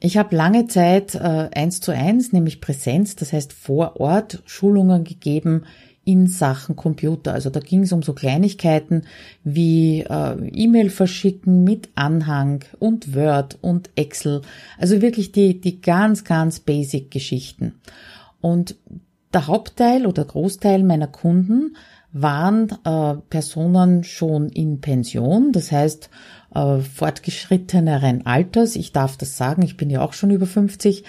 Ich 0.00 0.16
habe 0.16 0.36
lange 0.36 0.68
Zeit 0.68 1.16
äh, 1.16 1.50
eins 1.52 1.80
zu 1.80 1.90
eins, 1.90 2.32
nämlich 2.32 2.60
Präsenz, 2.60 3.16
das 3.16 3.32
heißt 3.32 3.52
vor 3.52 4.00
Ort 4.00 4.42
Schulungen 4.46 5.02
gegeben 5.02 5.64
in 6.08 6.26
Sachen 6.26 6.74
Computer. 6.74 7.34
Also 7.34 7.50
da 7.50 7.60
ging 7.60 7.82
es 7.82 7.92
um 7.92 8.02
so 8.02 8.14
Kleinigkeiten 8.14 9.02
wie 9.44 10.00
äh, 10.00 10.48
E-Mail 10.54 10.88
verschicken 10.88 11.64
mit 11.64 11.90
Anhang 11.96 12.64
und 12.78 13.14
Word 13.14 13.58
und 13.60 13.90
Excel. 13.94 14.40
Also 14.78 15.02
wirklich 15.02 15.32
die, 15.32 15.60
die 15.60 15.82
ganz, 15.82 16.24
ganz 16.24 16.60
basic 16.60 17.10
Geschichten. 17.10 17.74
Und 18.40 18.76
der 19.34 19.48
Hauptteil 19.48 20.06
oder 20.06 20.24
Großteil 20.24 20.82
meiner 20.82 21.08
Kunden 21.08 21.76
waren 22.10 22.70
äh, 22.84 23.16
Personen 23.28 24.02
schon 24.02 24.48
in 24.48 24.80
Pension, 24.80 25.52
das 25.52 25.70
heißt 25.70 26.08
äh, 26.54 26.78
fortgeschritteneren 26.78 28.24
Alters. 28.24 28.76
Ich 28.76 28.92
darf 28.92 29.18
das 29.18 29.36
sagen, 29.36 29.60
ich 29.60 29.76
bin 29.76 29.90
ja 29.90 30.00
auch 30.00 30.14
schon 30.14 30.30
über 30.30 30.46
50 30.46 31.04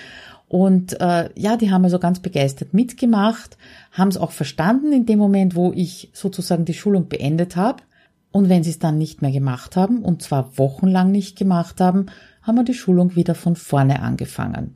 und 0.50 1.00
äh, 1.00 1.30
ja, 1.36 1.58
die 1.58 1.72
haben 1.72 1.84
also 1.84 2.00
ganz 2.00 2.20
begeistert 2.20 2.74
mitgemacht, 2.74 3.56
haben 3.92 4.10
es 4.10 4.18
auch 4.18 4.32
verstanden 4.32 4.92
in 4.92 5.06
dem 5.06 5.20
Moment, 5.20 5.56
wo 5.56 5.72
ich 5.72 6.10
sozusagen 6.12 6.66
die 6.66 6.74
Schulung 6.74 7.08
beendet 7.08 7.56
habe. 7.56 7.84
Und 8.32 8.50
wenn 8.50 8.64
sie 8.64 8.72
es 8.72 8.80
dann 8.80 8.98
nicht 8.98 9.22
mehr 9.22 9.32
gemacht 9.32 9.76
haben, 9.76 10.00
und 10.00 10.24
zwar 10.24 10.58
wochenlang 10.58 11.12
nicht 11.12 11.38
gemacht 11.38 11.80
haben, 11.80 12.08
haben 12.42 12.56
wir 12.56 12.64
die 12.64 12.74
Schulung 12.74 13.16
wieder 13.16 13.36
von 13.36 13.56
vorne 13.56 14.02
angefangen. 14.02 14.76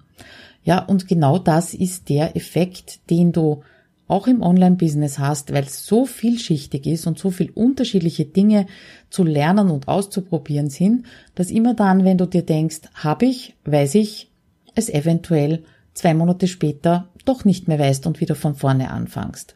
Ja, 0.63 0.80
und 0.80 1.08
genau 1.08 1.39
das 1.39 1.74
ist 1.74 2.08
der 2.08 2.36
Effekt, 2.36 3.10
den 3.10 3.32
du 3.32 3.63
auch 4.08 4.27
im 4.27 4.44
Online-Business 4.44 5.18
hast, 5.18 5.53
weil 5.53 5.63
es 5.63 5.88
so 5.88 6.06
vielschichtig 6.06 6.86
ist 6.86 7.08
und 7.08 7.18
so 7.18 7.32
viel 7.32 7.50
unterschiedliche 7.50 8.25
Dinge 8.25 8.68
zu 9.10 9.24
lernen 9.24 9.72
und 9.72 9.88
auszuprobieren 9.88 10.70
sind, 10.70 11.06
dass 11.34 11.50
immer 11.50 11.74
dann, 11.74 12.06
wenn 12.06 12.20
du 12.20 12.27
dir 12.27 12.44
denkst, 12.44 12.82
habe 12.94 13.25
ich, 13.25 13.56
weiß 13.65 13.96
ich, 13.96 14.30
es 14.75 14.89
eventuell 14.89 15.63
zwei 15.94 16.13
Monate 16.13 16.48
später 16.48 17.10
doch 17.25 17.46
nicht 17.46 17.68
mehr 17.68 17.80
weißt 17.80 18.08
und 18.08 18.20
wieder 18.20 18.36
von 18.36 18.56
vorne 18.56 18.92
anfangst. 18.92 19.56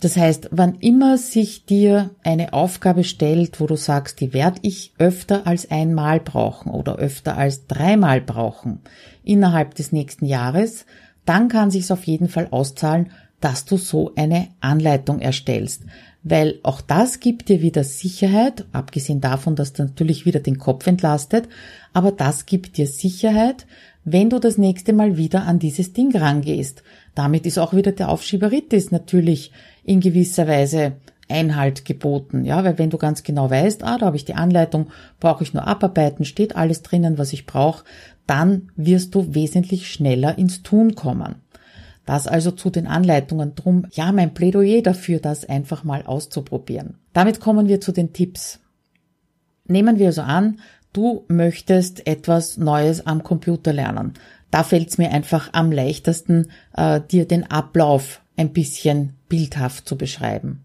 Das 0.00 0.16
heißt, 0.16 0.50
wann 0.52 0.74
immer 0.74 1.16
sich 1.16 1.64
dir 1.64 2.10
eine 2.22 2.52
Aufgabe 2.52 3.02
stellt, 3.02 3.60
wo 3.60 3.66
du 3.66 3.76
sagst, 3.76 4.20
die 4.20 4.34
werde 4.34 4.58
ich 4.62 4.92
öfter 4.98 5.46
als 5.46 5.70
einmal 5.70 6.20
brauchen 6.20 6.70
oder 6.70 6.96
öfter 6.96 7.38
als 7.38 7.66
dreimal 7.66 8.20
brauchen 8.20 8.80
innerhalb 9.24 9.74
des 9.74 9.92
nächsten 9.92 10.26
Jahres, 10.26 10.84
dann 11.24 11.48
kann 11.48 11.70
sich's 11.70 11.90
auf 11.90 12.04
jeden 12.04 12.28
Fall 12.28 12.48
auszahlen, 12.50 13.10
dass 13.40 13.64
du 13.64 13.78
so 13.78 14.12
eine 14.16 14.48
Anleitung 14.60 15.20
erstellst. 15.20 15.82
Weil 16.28 16.58
auch 16.64 16.80
das 16.80 17.20
gibt 17.20 17.50
dir 17.50 17.62
wieder 17.62 17.84
Sicherheit, 17.84 18.64
abgesehen 18.72 19.20
davon, 19.20 19.54
dass 19.54 19.74
du 19.74 19.84
natürlich 19.84 20.26
wieder 20.26 20.40
den 20.40 20.58
Kopf 20.58 20.84
entlastet, 20.88 21.48
aber 21.92 22.10
das 22.10 22.46
gibt 22.46 22.78
dir 22.78 22.88
Sicherheit, 22.88 23.64
wenn 24.02 24.28
du 24.28 24.40
das 24.40 24.58
nächste 24.58 24.92
Mal 24.92 25.16
wieder 25.16 25.44
an 25.44 25.60
dieses 25.60 25.92
Ding 25.92 26.16
rangehst. 26.16 26.82
Damit 27.14 27.46
ist 27.46 27.58
auch 27.58 27.74
wieder 27.74 27.92
der 27.92 28.08
Aufschieberitis 28.08 28.90
natürlich 28.90 29.52
in 29.84 30.00
gewisser 30.00 30.48
Weise 30.48 30.94
Einhalt 31.28 31.84
geboten, 31.84 32.44
ja, 32.44 32.64
weil 32.64 32.76
wenn 32.78 32.90
du 32.90 32.98
ganz 32.98 33.22
genau 33.22 33.48
weißt, 33.48 33.84
ah, 33.84 33.98
da 33.98 34.06
habe 34.06 34.16
ich 34.16 34.24
die 34.24 34.34
Anleitung, 34.34 34.88
brauche 35.20 35.44
ich 35.44 35.54
nur 35.54 35.66
abarbeiten, 35.66 36.24
steht 36.24 36.56
alles 36.56 36.82
drinnen, 36.82 37.18
was 37.18 37.32
ich 37.32 37.46
brauche, 37.46 37.84
dann 38.26 38.72
wirst 38.74 39.14
du 39.14 39.32
wesentlich 39.32 39.88
schneller 39.88 40.38
ins 40.38 40.64
Tun 40.64 40.96
kommen. 40.96 41.36
Das 42.06 42.26
also 42.28 42.52
zu 42.52 42.70
den 42.70 42.86
Anleitungen 42.86 43.54
drum, 43.56 43.86
ja, 43.90 44.12
mein 44.12 44.32
Plädoyer 44.32 44.80
dafür, 44.80 45.18
das 45.18 45.44
einfach 45.44 45.84
mal 45.84 46.06
auszuprobieren. 46.06 46.98
Damit 47.12 47.40
kommen 47.40 47.68
wir 47.68 47.80
zu 47.80 47.92
den 47.92 48.12
Tipps. 48.12 48.60
Nehmen 49.66 49.98
wir 49.98 50.06
also 50.06 50.22
an, 50.22 50.60
du 50.92 51.24
möchtest 51.28 52.06
etwas 52.06 52.56
Neues 52.56 53.06
am 53.06 53.24
Computer 53.24 53.72
lernen. 53.72 54.14
Da 54.52 54.62
fällt 54.62 54.88
es 54.90 54.98
mir 54.98 55.10
einfach 55.10 55.52
am 55.52 55.72
leichtesten, 55.72 56.52
äh, 56.76 57.00
dir 57.00 57.26
den 57.26 57.50
Ablauf 57.50 58.22
ein 58.36 58.52
bisschen 58.52 59.14
bildhaft 59.28 59.88
zu 59.88 59.98
beschreiben. 59.98 60.62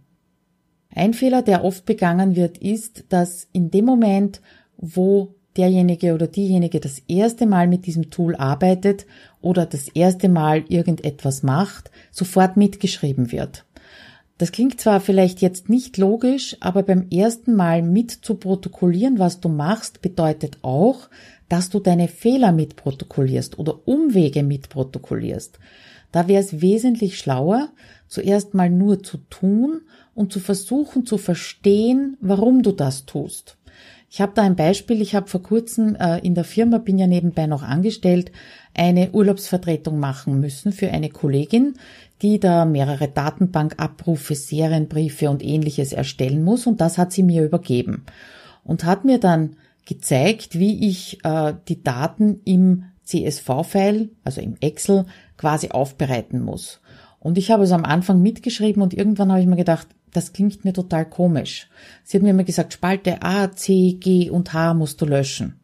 Ein 0.94 1.16
Fehler, 1.16 1.42
der 1.42 1.64
oft 1.64 1.86
begangen 1.86 2.36
wird, 2.36 2.60
ist, 2.60 3.06
dass 3.10 3.48
in 3.52 3.72
dem 3.72 3.86
Moment, 3.86 4.42
wo 4.78 5.36
derjenige 5.58 6.14
oder 6.14 6.28
diejenige 6.28 6.80
das 6.80 7.02
erste 7.08 7.46
Mal 7.46 7.68
mit 7.68 7.86
diesem 7.86 8.10
Tool 8.10 8.36
arbeitet 8.36 9.06
oder 9.42 9.66
das 9.66 9.88
erste 9.90 10.30
Mal 10.30 10.64
irgendetwas 10.70 11.44
macht, 11.44 11.92
sofort 12.12 12.58
mitgeschrieben 12.58 13.32
wird. 13.32 13.66
Das 14.38 14.52
klingt 14.52 14.82
zwar 14.82 15.02
vielleicht 15.02 15.42
jetzt 15.42 15.70
nicht 15.70 15.98
logisch, 15.98 16.58
aber 16.62 16.82
beim 16.82 17.08
ersten 17.12 17.56
Mal 17.56 17.84
mit 17.84 18.10
zu 18.10 18.36
protokollieren, 18.36 19.20
was 19.20 19.40
du 19.40 19.50
machst, 19.50 20.02
bedeutet 20.02 20.58
auch, 20.64 21.10
dass 21.48 21.70
du 21.70 21.80
deine 21.80 22.08
Fehler 22.08 22.52
mitprotokollierst 22.52 23.60
oder 23.60 23.88
Umwege 23.88 24.42
mitprotokollierst. 24.42 25.60
Da 26.12 26.28
wäre 26.28 26.42
es 26.42 26.60
wesentlich 26.60 27.20
schlauer, 27.20 27.70
zuerst 28.08 28.54
mal 28.54 28.70
nur 28.70 29.04
zu 29.04 29.18
tun 29.30 29.82
und 30.16 30.34
zu 30.34 30.40
versuchen 30.40 31.06
zu 31.06 31.18
verstehen, 31.18 32.18
warum 32.20 32.64
du 32.64 32.72
das 32.72 33.06
tust. 33.06 33.58
Ich 34.14 34.20
habe 34.20 34.34
da 34.36 34.42
ein 34.42 34.58
Beispiel. 34.58 35.02
Ich 35.02 35.16
habe 35.16 35.30
vor 35.30 35.42
kurzem 35.42 35.96
äh, 35.96 36.20
in 36.20 36.36
der 36.36 36.44
Firma, 36.44 36.80
bin 36.80 37.00
ja 37.00 37.08
nebenbei 37.08 37.48
noch 37.48 37.64
angestellt, 37.64 38.34
eine 38.74 39.12
Urlaubsvertretung 39.12 40.00
machen 40.00 40.42
müssen 40.42 40.74
für 40.74 40.92
eine 40.92 41.08
Kollegin, 41.08 41.76
die 42.22 42.38
da 42.38 42.66
mehrere 42.66 43.08
Datenbankabrufe, 43.08 44.36
Serienbriefe 44.36 45.30
und 45.30 45.42
ähnliches 45.42 45.94
erstellen 45.94 46.44
muss. 46.44 46.68
Und 46.68 46.82
das 46.82 46.98
hat 46.98 47.14
sie 47.14 47.24
mir 47.24 47.42
übergeben 47.42 48.06
und 48.66 48.84
hat 48.84 49.06
mir 49.06 49.18
dann 49.18 49.56
gezeigt, 49.86 50.60
wie 50.60 50.90
ich 50.90 51.24
äh, 51.24 51.54
die 51.70 51.82
Daten 51.82 52.42
im 52.44 52.84
CSV-File, 53.06 54.10
also 54.26 54.42
im 54.42 54.58
Excel, 54.60 55.06
quasi 55.38 55.70
aufbereiten 55.70 56.42
muss. 56.42 56.82
Und 57.20 57.38
ich 57.38 57.50
habe 57.50 57.64
es 57.64 57.72
am 57.72 57.86
Anfang 57.86 58.22
mitgeschrieben 58.22 58.84
und 58.84 58.94
irgendwann 58.94 59.32
habe 59.32 59.40
ich 59.40 59.48
mir 59.48 59.56
gedacht, 59.56 59.88
das 60.14 60.34
klingt 60.34 60.66
mir 60.66 60.74
total 60.74 61.10
komisch. 61.10 61.68
Sie 62.04 62.18
hat 62.18 62.24
mir 62.24 62.32
immer 62.32 62.44
gesagt, 62.44 62.74
Spalte 62.74 63.22
A, 63.22 63.52
C, 63.52 63.94
G 63.94 64.30
und 64.30 64.54
H 64.54 64.74
musst 64.74 65.02
du 65.02 65.06
löschen. 65.06 65.60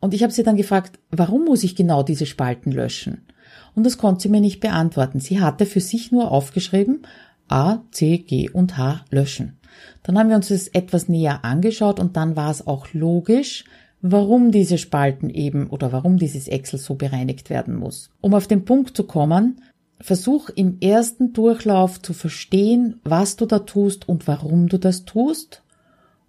Und 0.00 0.14
ich 0.14 0.22
habe 0.22 0.32
sie 0.32 0.42
dann 0.42 0.56
gefragt, 0.56 0.98
warum 1.10 1.44
muss 1.44 1.62
ich 1.62 1.76
genau 1.76 2.02
diese 2.02 2.26
Spalten 2.26 2.72
löschen? 2.72 3.26
Und 3.74 3.84
das 3.84 3.98
konnte 3.98 4.22
sie 4.22 4.28
mir 4.28 4.40
nicht 4.40 4.60
beantworten. 4.60 5.20
Sie 5.20 5.40
hatte 5.40 5.66
für 5.66 5.80
sich 5.80 6.10
nur 6.10 6.30
aufgeschrieben, 6.30 7.02
A, 7.48 7.80
C, 7.90 8.18
G 8.18 8.48
und 8.48 8.78
H 8.78 9.04
löschen. 9.10 9.58
Dann 10.02 10.18
haben 10.18 10.28
wir 10.28 10.36
uns 10.36 10.48
das 10.48 10.68
etwas 10.68 11.08
näher 11.08 11.44
angeschaut 11.44 12.00
und 12.00 12.16
dann 12.16 12.36
war 12.36 12.50
es 12.50 12.66
auch 12.66 12.92
logisch, 12.92 13.64
warum 14.02 14.50
diese 14.50 14.78
Spalten 14.78 15.28
eben 15.30 15.68
oder 15.68 15.92
warum 15.92 16.16
dieses 16.16 16.48
Excel 16.48 16.78
so 16.78 16.94
bereinigt 16.94 17.50
werden 17.50 17.76
muss. 17.76 18.10
Um 18.20 18.34
auf 18.34 18.46
den 18.46 18.64
Punkt 18.64 18.96
zu 18.96 19.04
kommen, 19.04 19.60
versuch 20.00 20.48
im 20.48 20.78
ersten 20.80 21.32
Durchlauf 21.32 22.00
zu 22.00 22.12
verstehen, 22.12 23.00
was 23.04 23.36
du 23.36 23.46
da 23.46 23.60
tust 23.60 24.08
und 24.08 24.26
warum 24.26 24.68
du 24.68 24.78
das 24.78 25.04
tust. 25.04 25.62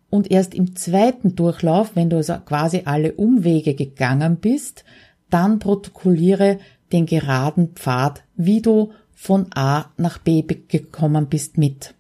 Und 0.10 0.30
erst 0.30 0.54
im 0.54 0.76
zweiten 0.76 1.36
Durchlauf, 1.36 1.92
wenn 1.96 2.10
du 2.10 2.18
also 2.18 2.36
quasi 2.46 2.82
alle 2.86 3.14
Umwege 3.14 3.76
gegangen 3.76 4.38
bist, 4.38 4.84
dann 5.30 5.60
protokolliere 5.60 6.60
den 6.92 7.06
geraden 7.06 7.70
Pfad, 7.76 8.24
wie 8.36 8.62
du 8.62 8.92
von 9.14 9.48
A 9.56 9.86
nach 9.98 10.18
B 10.18 10.42
gekommen 10.42 11.28
bist 11.28 11.58
mit. 11.58 11.94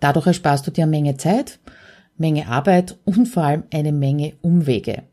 Dadurch 0.00 0.28
ersparst 0.28 0.66
du 0.66 0.70
dir 0.70 0.84
eine 0.84 0.92
Menge 0.92 1.16
Zeit, 1.16 1.58
Menge 2.16 2.48
Arbeit 2.48 2.98
und 3.04 3.26
vor 3.26 3.44
allem 3.44 3.64
eine 3.72 3.92
Menge 3.92 4.32
Umwege. 4.40 5.04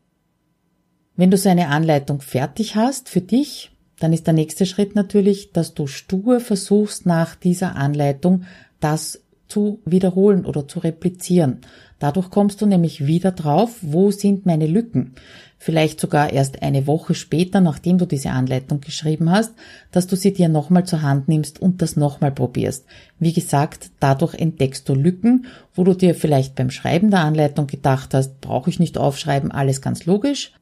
Wenn 1.14 1.30
du 1.30 1.36
so 1.36 1.48
eine 1.48 1.68
Anleitung 1.68 2.20
fertig 2.20 2.74
hast 2.74 3.08
für 3.08 3.20
dich, 3.20 3.70
dann 3.98 4.12
ist 4.12 4.26
der 4.26 4.34
nächste 4.34 4.66
Schritt 4.66 4.94
natürlich, 4.94 5.52
dass 5.52 5.74
du 5.74 5.86
stur 5.86 6.40
versuchst, 6.40 7.06
nach 7.06 7.34
dieser 7.34 7.76
Anleitung 7.76 8.44
das 8.80 9.22
zu 9.48 9.80
wiederholen 9.84 10.44
oder 10.44 10.66
zu 10.68 10.80
replizieren. 10.80 11.60
Dadurch 11.98 12.30
kommst 12.30 12.60
du 12.60 12.66
nämlich 12.66 13.06
wieder 13.06 13.32
drauf, 13.32 13.78
wo 13.80 14.10
sind 14.10 14.44
meine 14.44 14.66
Lücken. 14.66 15.14
Vielleicht 15.56 15.98
sogar 15.98 16.30
erst 16.30 16.62
eine 16.62 16.86
Woche 16.86 17.14
später, 17.14 17.62
nachdem 17.62 17.96
du 17.96 18.04
diese 18.04 18.30
Anleitung 18.30 18.82
geschrieben 18.82 19.30
hast, 19.30 19.54
dass 19.92 20.06
du 20.06 20.14
sie 20.14 20.34
dir 20.34 20.50
nochmal 20.50 20.84
zur 20.84 21.00
Hand 21.00 21.28
nimmst 21.28 21.58
und 21.58 21.80
das 21.80 21.96
nochmal 21.96 22.32
probierst. 22.32 22.84
Wie 23.18 23.32
gesagt, 23.32 23.90
dadurch 23.98 24.34
entdeckst 24.34 24.86
du 24.86 24.94
Lücken, 24.94 25.46
wo 25.74 25.84
du 25.84 25.94
dir 25.94 26.14
vielleicht 26.14 26.54
beim 26.56 26.70
Schreiben 26.70 27.10
der 27.10 27.20
Anleitung 27.20 27.66
gedacht 27.66 28.12
hast, 28.12 28.42
brauche 28.42 28.68
ich 28.68 28.78
nicht 28.78 28.98
aufschreiben, 28.98 29.50
alles 29.50 29.80
ganz 29.80 30.04
logisch. 30.04 30.52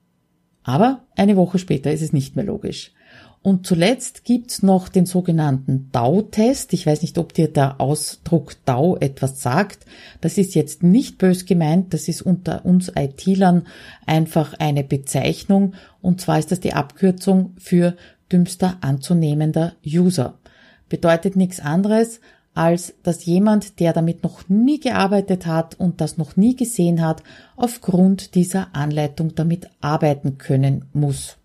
Aber 0.62 1.01
eine 1.16 1.37
Woche 1.37 1.59
später 1.59 1.90
ist 1.90 2.03
es 2.03 2.12
nicht 2.12 2.37
mehr 2.37 2.44
logisch. 2.44 2.92
Und 3.45 3.67
zuletzt 3.67 4.25
gibt's 4.25 4.63
noch 4.63 4.89
den 4.89 5.05
sogenannten 5.05 5.91
DAO-Test. 5.93 6.73
Ich 6.73 6.87
weiß 6.87 7.03
nicht, 7.03 7.19
ob 7.19 7.35
dir 7.35 7.47
der 7.47 7.79
Ausdruck 7.79 8.57
DAO 8.65 8.97
etwas 8.97 9.43
sagt. 9.43 9.85
Das 10.23 10.39
ist 10.39 10.55
jetzt 10.55 10.83
nicht 10.83 11.19
bös 11.19 11.45
gemeint, 11.45 11.93
das 11.93 12.09
ist 12.09 12.23
unter 12.23 12.65
uns 12.65 12.91
IT-Lern 12.97 13.67
einfach 14.07 14.55
eine 14.55 14.83
Bezeichnung. 14.83 15.75
Und 16.01 16.23
zwar 16.23 16.39
ist 16.39 16.53
das 16.53 16.61
die 16.61 16.73
Abkürzung 16.73 17.53
für 17.59 17.97
dümmster 18.33 18.79
anzunehmender 18.81 19.75
User. 19.87 20.39
Bedeutet 20.89 21.37
nichts 21.37 21.61
anderes, 21.61 22.21
als 22.55 22.95
dass 23.03 23.27
jemand, 23.27 23.79
der 23.79 23.93
damit 23.93 24.23
noch 24.23 24.49
nie 24.49 24.81
gearbeitet 24.81 25.45
hat 25.45 25.79
und 25.79 26.01
das 26.01 26.17
noch 26.17 26.37
nie 26.37 26.57
gesehen 26.57 27.05
hat, 27.05 27.23
aufgrund 27.57 28.37
dieser 28.37 28.75
Anleitung 28.75 29.35
damit 29.35 29.69
arbeiten 29.83 30.39
können 30.39 30.87
muss. 30.95 31.37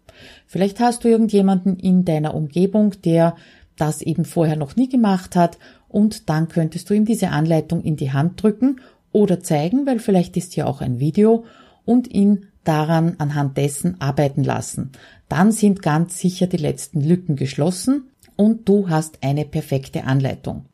Vielleicht 0.46 0.80
hast 0.80 1.04
du 1.04 1.08
irgendjemanden 1.08 1.78
in 1.78 2.06
deiner 2.06 2.34
Umgebung, 2.34 2.94
der 3.04 3.36
das 3.78 4.02
eben 4.02 4.26
vorher 4.26 4.56
noch 4.56 4.76
nie 4.76 4.90
gemacht 4.90 5.36
hat 5.36 5.58
und 5.88 6.30
dann 6.30 6.48
könntest 6.48 6.90
du 6.90 6.94
ihm 6.94 7.06
diese 7.06 7.30
Anleitung 7.30 7.82
in 7.82 7.96
die 7.96 8.12
Hand 8.12 8.42
drücken 8.42 8.82
oder 9.12 9.40
zeigen, 9.42 9.86
weil 9.86 10.00
vielleicht 10.00 10.38
ist 10.38 10.56
ja 10.56 10.66
auch 10.66 10.82
ein 10.82 11.00
Video 11.00 11.46
und 11.86 12.14
ihn 12.14 12.48
daran 12.64 13.16
anhand 13.18 13.58
dessen 13.58 14.00
arbeiten 14.00 14.44
lassen. 14.44 14.92
Dann 15.28 15.52
sind 15.52 15.82
ganz 15.82 16.20
sicher 16.20 16.48
die 16.48 16.58
letzten 16.58 17.02
Lücken 17.02 17.36
geschlossen 17.36 18.10
und 18.36 18.70
du 18.70 18.90
hast 18.90 19.20
eine 19.24 19.46
perfekte 19.46 20.04
Anleitung. 20.04 20.66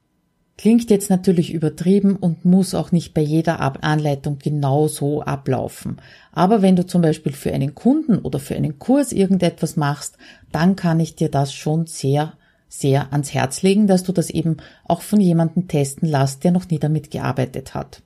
Klingt 0.58 0.90
jetzt 0.90 1.10
natürlich 1.10 1.54
übertrieben 1.54 2.16
und 2.16 2.46
muss 2.46 2.76
auch 2.76 2.94
nicht 2.94 3.14
bei 3.14 3.22
jeder 3.22 3.60
Anleitung 3.84 4.38
genau 4.42 4.88
so 4.88 5.22
ablaufen. 5.22 5.98
Aber 6.32 6.62
wenn 6.62 6.78
du 6.78 6.86
zum 6.86 7.02
Beispiel 7.02 7.34
für 7.34 7.54
einen 7.54 7.76
Kunden 7.76 8.20
oder 8.20 8.40
für 8.40 8.56
einen 8.56 8.80
Kurs 8.80 9.12
irgendetwas 9.12 9.76
machst, 9.76 10.18
dann 10.54 10.78
kann 10.78 11.02
ich 11.02 11.16
dir 11.16 11.30
das 11.30 11.54
schon 11.54 11.88
sehr, 11.88 12.34
sehr 12.70 13.12
ans 13.12 13.34
Herz 13.34 13.64
legen, 13.64 13.88
dass 13.88 14.04
du 14.04 14.14
das 14.14 14.30
eben 14.30 14.58
auch 14.86 15.02
von 15.02 15.20
jemandem 15.20 15.68
testen 15.68 16.08
lässt, 16.08 16.46
der 16.46 16.52
noch 16.52 16.70
nie 16.70 16.80
damit 16.80 17.12
gearbeitet 17.12 17.74
hat. 17.74 18.02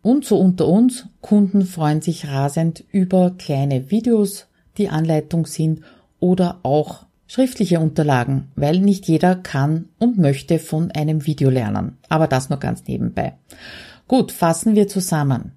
Und 0.00 0.24
so 0.24 0.38
unter 0.38 0.66
uns, 0.68 1.06
Kunden 1.20 1.66
freuen 1.66 2.00
sich 2.00 2.26
rasend 2.26 2.84
über 2.90 3.32
kleine 3.36 3.90
Videos, 3.90 4.46
die 4.78 4.88
Anleitung 4.88 5.44
sind 5.44 5.82
oder 6.20 6.60
auch 6.62 7.04
schriftliche 7.32 7.80
Unterlagen, 7.80 8.48
weil 8.56 8.78
nicht 8.80 9.08
jeder 9.08 9.34
kann 9.34 9.88
und 9.98 10.18
möchte 10.18 10.58
von 10.58 10.90
einem 10.90 11.24
Video 11.24 11.48
lernen. 11.48 11.96
Aber 12.10 12.26
das 12.26 12.50
nur 12.50 12.58
ganz 12.58 12.86
nebenbei. 12.86 13.32
Gut, 14.06 14.32
fassen 14.32 14.74
wir 14.74 14.86
zusammen. 14.86 15.52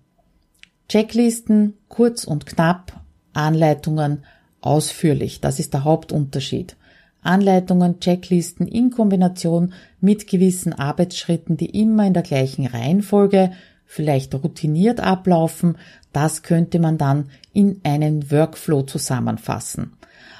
Checklisten, 0.88 1.74
kurz 1.90 2.24
und 2.24 2.46
knapp, 2.46 3.02
Anleitungen, 3.34 4.24
ausführlich. 4.62 5.42
Das 5.42 5.60
ist 5.60 5.74
der 5.74 5.84
Hauptunterschied. 5.84 6.78
Anleitungen, 7.22 8.00
Checklisten 8.00 8.70
in 8.70 8.90
Kombination 8.90 9.74
mit 10.00 10.28
gewissen 10.28 10.72
Arbeitsschritten, 10.72 11.58
die 11.58 11.82
immer 11.82 12.08
in 12.08 12.14
der 12.14 12.24
gleichen 12.24 12.68
Reihenfolge, 12.68 13.52
vielleicht 13.86 14.34
routiniert 14.34 15.02
ablaufen, 15.02 15.78
das 16.14 16.42
könnte 16.42 16.80
man 16.80 16.98
dann 16.98 17.32
in 17.52 17.82
einen 17.84 18.32
Workflow 18.32 18.84
zusammenfassen. 18.84 19.98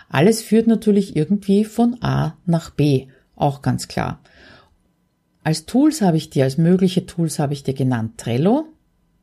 Alles 0.10 0.42
führt 0.42 0.68
natürlich 0.68 1.16
irgendwie 1.16 1.66
von 1.66 1.98
A 2.02 2.38
nach 2.46 2.70
B, 2.70 3.08
auch 3.36 3.62
ganz 3.62 3.88
klar. 3.88 4.20
Als 5.44 5.66
Tools 5.66 6.02
habe 6.02 6.18
ich 6.18 6.30
dir, 6.30 6.44
als 6.44 6.58
mögliche 6.58 7.06
Tools 7.06 7.38
habe 7.38 7.54
ich 7.54 7.64
dir 7.64 7.74
genannt 7.74 8.18
Trello. 8.18 8.66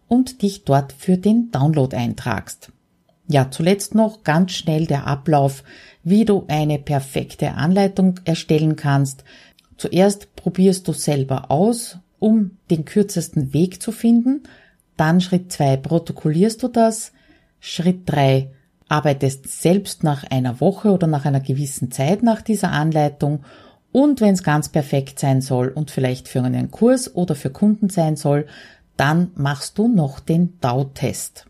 und 0.09 0.43
dich 0.43 0.65
dort 0.65 0.93
für 0.93 1.19
den 1.19 1.51
Download 1.51 1.97
eintragst. 1.97 2.73
Ja, 3.29 3.51
zuletzt 3.51 3.95
noch 3.95 4.23
ganz 4.23 4.53
schnell 4.53 4.87
der 4.87 5.07
Ablauf, 5.07 5.65
wie 6.05 6.25
du 6.25 6.45
eine 6.49 6.79
perfekte 6.79 7.55
Anleitung 7.55 8.21
erstellen 8.25 8.77
kannst. 8.77 9.25
Zuerst 9.77 10.35
probierst 10.37 10.87
du 10.89 10.93
selber 10.93 11.51
aus, 11.51 11.99
um 12.19 12.53
den 12.71 12.85
kürzesten 12.85 13.53
Weg 13.53 13.83
zu 13.83 13.93
finden. 13.93 14.45
Dann 14.97 15.21
Schritt 15.21 15.53
zwei 15.53 15.77
protokollierst 15.77 16.63
du 16.63 16.69
das. 16.69 17.13
Schritt 17.59 18.03
drei 18.07 18.53
arbeitest 18.89 19.49
selbst 19.49 20.05
nach 20.05 20.25
einer 20.25 20.61
Woche 20.61 20.91
oder 20.91 21.07
nach 21.07 21.25
einer 21.25 21.41
gewissen 21.41 21.91
Zeit 21.91 22.23
nach 22.23 22.43
dieser 22.43 22.71
Anleitung 22.71 23.41
und 23.97 24.21
wenn 24.21 24.35
es 24.35 24.43
ganz 24.43 24.69
perfekt 24.69 25.19
sein 25.19 25.41
soll 25.41 25.69
und 25.69 25.91
vielleicht 25.91 26.29
für 26.29 26.43
einen 26.43 26.71
Kurs 26.71 27.15
oder 27.15 27.35
für 27.35 27.49
Kunden 27.49 27.89
sein 27.89 28.17
soll, 28.17 28.47
dann 28.99 29.31
machst 29.37 29.79
du 29.79 29.89
noch 29.89 30.21
den 30.21 30.59
DAO-Test. 30.61 31.47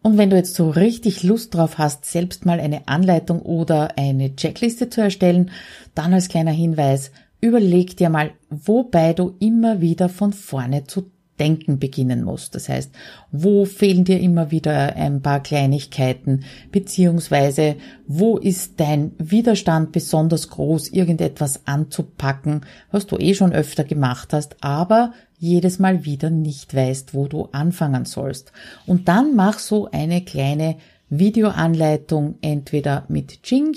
Und 0.00 0.16
wenn 0.16 0.30
du 0.30 0.36
jetzt 0.36 0.54
so 0.54 0.70
richtig 0.70 1.22
Lust 1.22 1.54
drauf 1.54 1.76
hast, 1.76 2.06
selbst 2.06 2.46
mal 2.46 2.58
eine 2.58 2.88
Anleitung 2.88 3.40
oder 3.40 3.98
eine 3.98 4.34
Checkliste 4.34 4.88
zu 4.88 5.02
erstellen, 5.02 5.50
dann 5.94 6.14
als 6.14 6.28
kleiner 6.28 6.52
Hinweis, 6.52 7.10
überleg 7.42 7.98
dir 7.98 8.08
mal, 8.08 8.32
wobei 8.48 9.12
du 9.12 9.34
immer 9.38 9.82
wieder 9.82 10.08
von 10.08 10.32
vorne 10.32 10.84
zu 10.84 11.10
Denken 11.38 11.78
beginnen 11.78 12.22
musst. 12.22 12.54
Das 12.54 12.68
heißt, 12.68 12.92
wo 13.32 13.64
fehlen 13.64 14.04
dir 14.04 14.20
immer 14.20 14.50
wieder 14.50 14.94
ein 14.96 15.20
paar 15.20 15.40
Kleinigkeiten, 15.40 16.44
beziehungsweise 16.70 17.76
wo 18.06 18.36
ist 18.36 18.78
dein 18.78 19.12
Widerstand 19.18 19.92
besonders 19.92 20.48
groß, 20.50 20.88
irgendetwas 20.88 21.66
anzupacken, 21.66 22.62
was 22.90 23.06
du 23.06 23.16
eh 23.18 23.34
schon 23.34 23.52
öfter 23.52 23.84
gemacht 23.84 24.32
hast, 24.32 24.56
aber 24.60 25.12
jedes 25.38 25.78
Mal 25.78 26.04
wieder 26.04 26.30
nicht 26.30 26.74
weißt, 26.74 27.14
wo 27.14 27.26
du 27.26 27.48
anfangen 27.52 28.04
sollst. 28.04 28.52
Und 28.86 29.08
dann 29.08 29.34
mach 29.34 29.58
so 29.58 29.90
eine 29.90 30.22
kleine 30.22 30.76
Videoanleitung 31.10 32.36
entweder 32.40 33.04
mit 33.08 33.40
Jing 33.44 33.76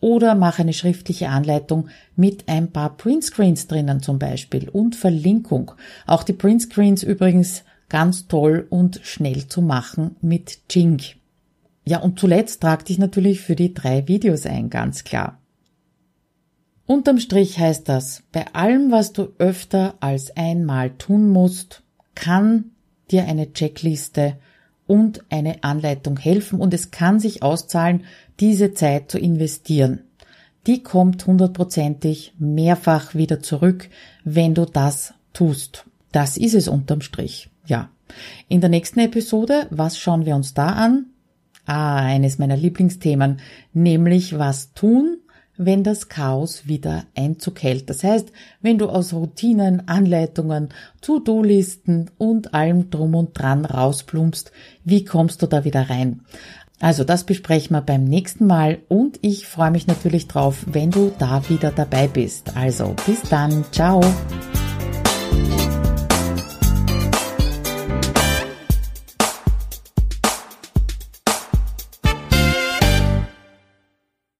oder 0.00 0.34
mach 0.34 0.58
eine 0.58 0.72
schriftliche 0.72 1.28
Anleitung 1.28 1.88
mit 2.14 2.48
ein 2.48 2.70
paar 2.70 2.96
Printscreens 2.96 3.66
drinnen 3.66 4.02
zum 4.02 4.18
Beispiel 4.18 4.68
und 4.68 4.94
Verlinkung. 4.94 5.72
Auch 6.06 6.22
die 6.22 6.32
Printscreens 6.32 7.02
übrigens 7.02 7.64
ganz 7.88 8.28
toll 8.28 8.66
und 8.68 9.00
schnell 9.02 9.46
zu 9.48 9.62
machen 9.62 10.16
mit 10.20 10.58
Jing. 10.70 11.00
Ja, 11.84 12.00
und 12.00 12.18
zuletzt 12.18 12.62
trag 12.62 12.84
dich 12.84 12.98
natürlich 12.98 13.40
für 13.40 13.56
die 13.56 13.72
drei 13.72 14.08
Videos 14.08 14.44
ein, 14.44 14.70
ganz 14.70 15.04
klar. 15.04 15.38
Unterm 16.86 17.18
Strich 17.18 17.58
heißt 17.58 17.88
das, 17.88 18.22
bei 18.32 18.46
allem, 18.54 18.90
was 18.90 19.12
du 19.12 19.32
öfter 19.38 19.94
als 20.00 20.36
einmal 20.36 20.90
tun 20.90 21.30
musst, 21.30 21.82
kann 22.14 22.72
dir 23.10 23.24
eine 23.24 23.52
Checkliste 23.52 24.36
und 24.86 25.24
eine 25.30 25.64
Anleitung 25.64 26.16
helfen 26.16 26.60
und 26.60 26.72
es 26.74 26.90
kann 26.90 27.20
sich 27.20 27.42
auszahlen, 27.42 28.04
diese 28.40 28.74
Zeit 28.74 29.10
zu 29.10 29.18
investieren. 29.18 30.00
Die 30.66 30.82
kommt 30.82 31.26
hundertprozentig 31.26 32.34
mehrfach 32.38 33.14
wieder 33.14 33.40
zurück, 33.40 33.88
wenn 34.24 34.54
du 34.54 34.64
das 34.64 35.14
tust. 35.32 35.84
Das 36.12 36.36
ist 36.36 36.54
es 36.54 36.68
unterm 36.68 37.00
Strich. 37.00 37.50
Ja. 37.66 37.90
In 38.48 38.60
der 38.60 38.70
nächsten 38.70 39.00
Episode, 39.00 39.66
was 39.70 39.98
schauen 39.98 40.26
wir 40.26 40.36
uns 40.36 40.54
da 40.54 40.68
an? 40.68 41.06
Ah, 41.66 41.96
eines 41.96 42.38
meiner 42.38 42.56
Lieblingsthemen, 42.56 43.40
nämlich 43.72 44.38
was 44.38 44.72
tun, 44.72 45.18
wenn 45.56 45.84
das 45.84 46.08
Chaos 46.08 46.66
wieder 46.66 47.04
Einzug 47.16 47.62
hält. 47.62 47.90
Das 47.90 48.04
heißt, 48.04 48.32
wenn 48.60 48.78
du 48.78 48.88
aus 48.88 49.12
Routinen, 49.12 49.88
Anleitungen, 49.88 50.70
To-Do-Listen 51.00 52.10
und 52.18 52.54
allem 52.54 52.90
drum 52.90 53.14
und 53.14 53.38
dran 53.38 53.64
rausplumpst, 53.64 54.52
wie 54.84 55.04
kommst 55.04 55.42
du 55.42 55.46
da 55.46 55.64
wieder 55.64 55.88
rein? 55.88 56.20
Also 56.80 57.04
das 57.04 57.24
besprechen 57.24 57.74
wir 57.74 57.80
beim 57.80 58.04
nächsten 58.04 58.46
Mal 58.46 58.78
und 58.88 59.18
ich 59.22 59.46
freue 59.46 59.70
mich 59.70 59.86
natürlich 59.86 60.28
drauf, 60.28 60.64
wenn 60.66 60.90
du 60.90 61.10
da 61.18 61.48
wieder 61.48 61.70
dabei 61.70 62.06
bist. 62.06 62.54
Also 62.56 62.94
bis 63.06 63.22
dann, 63.22 63.64
ciao. 63.72 64.02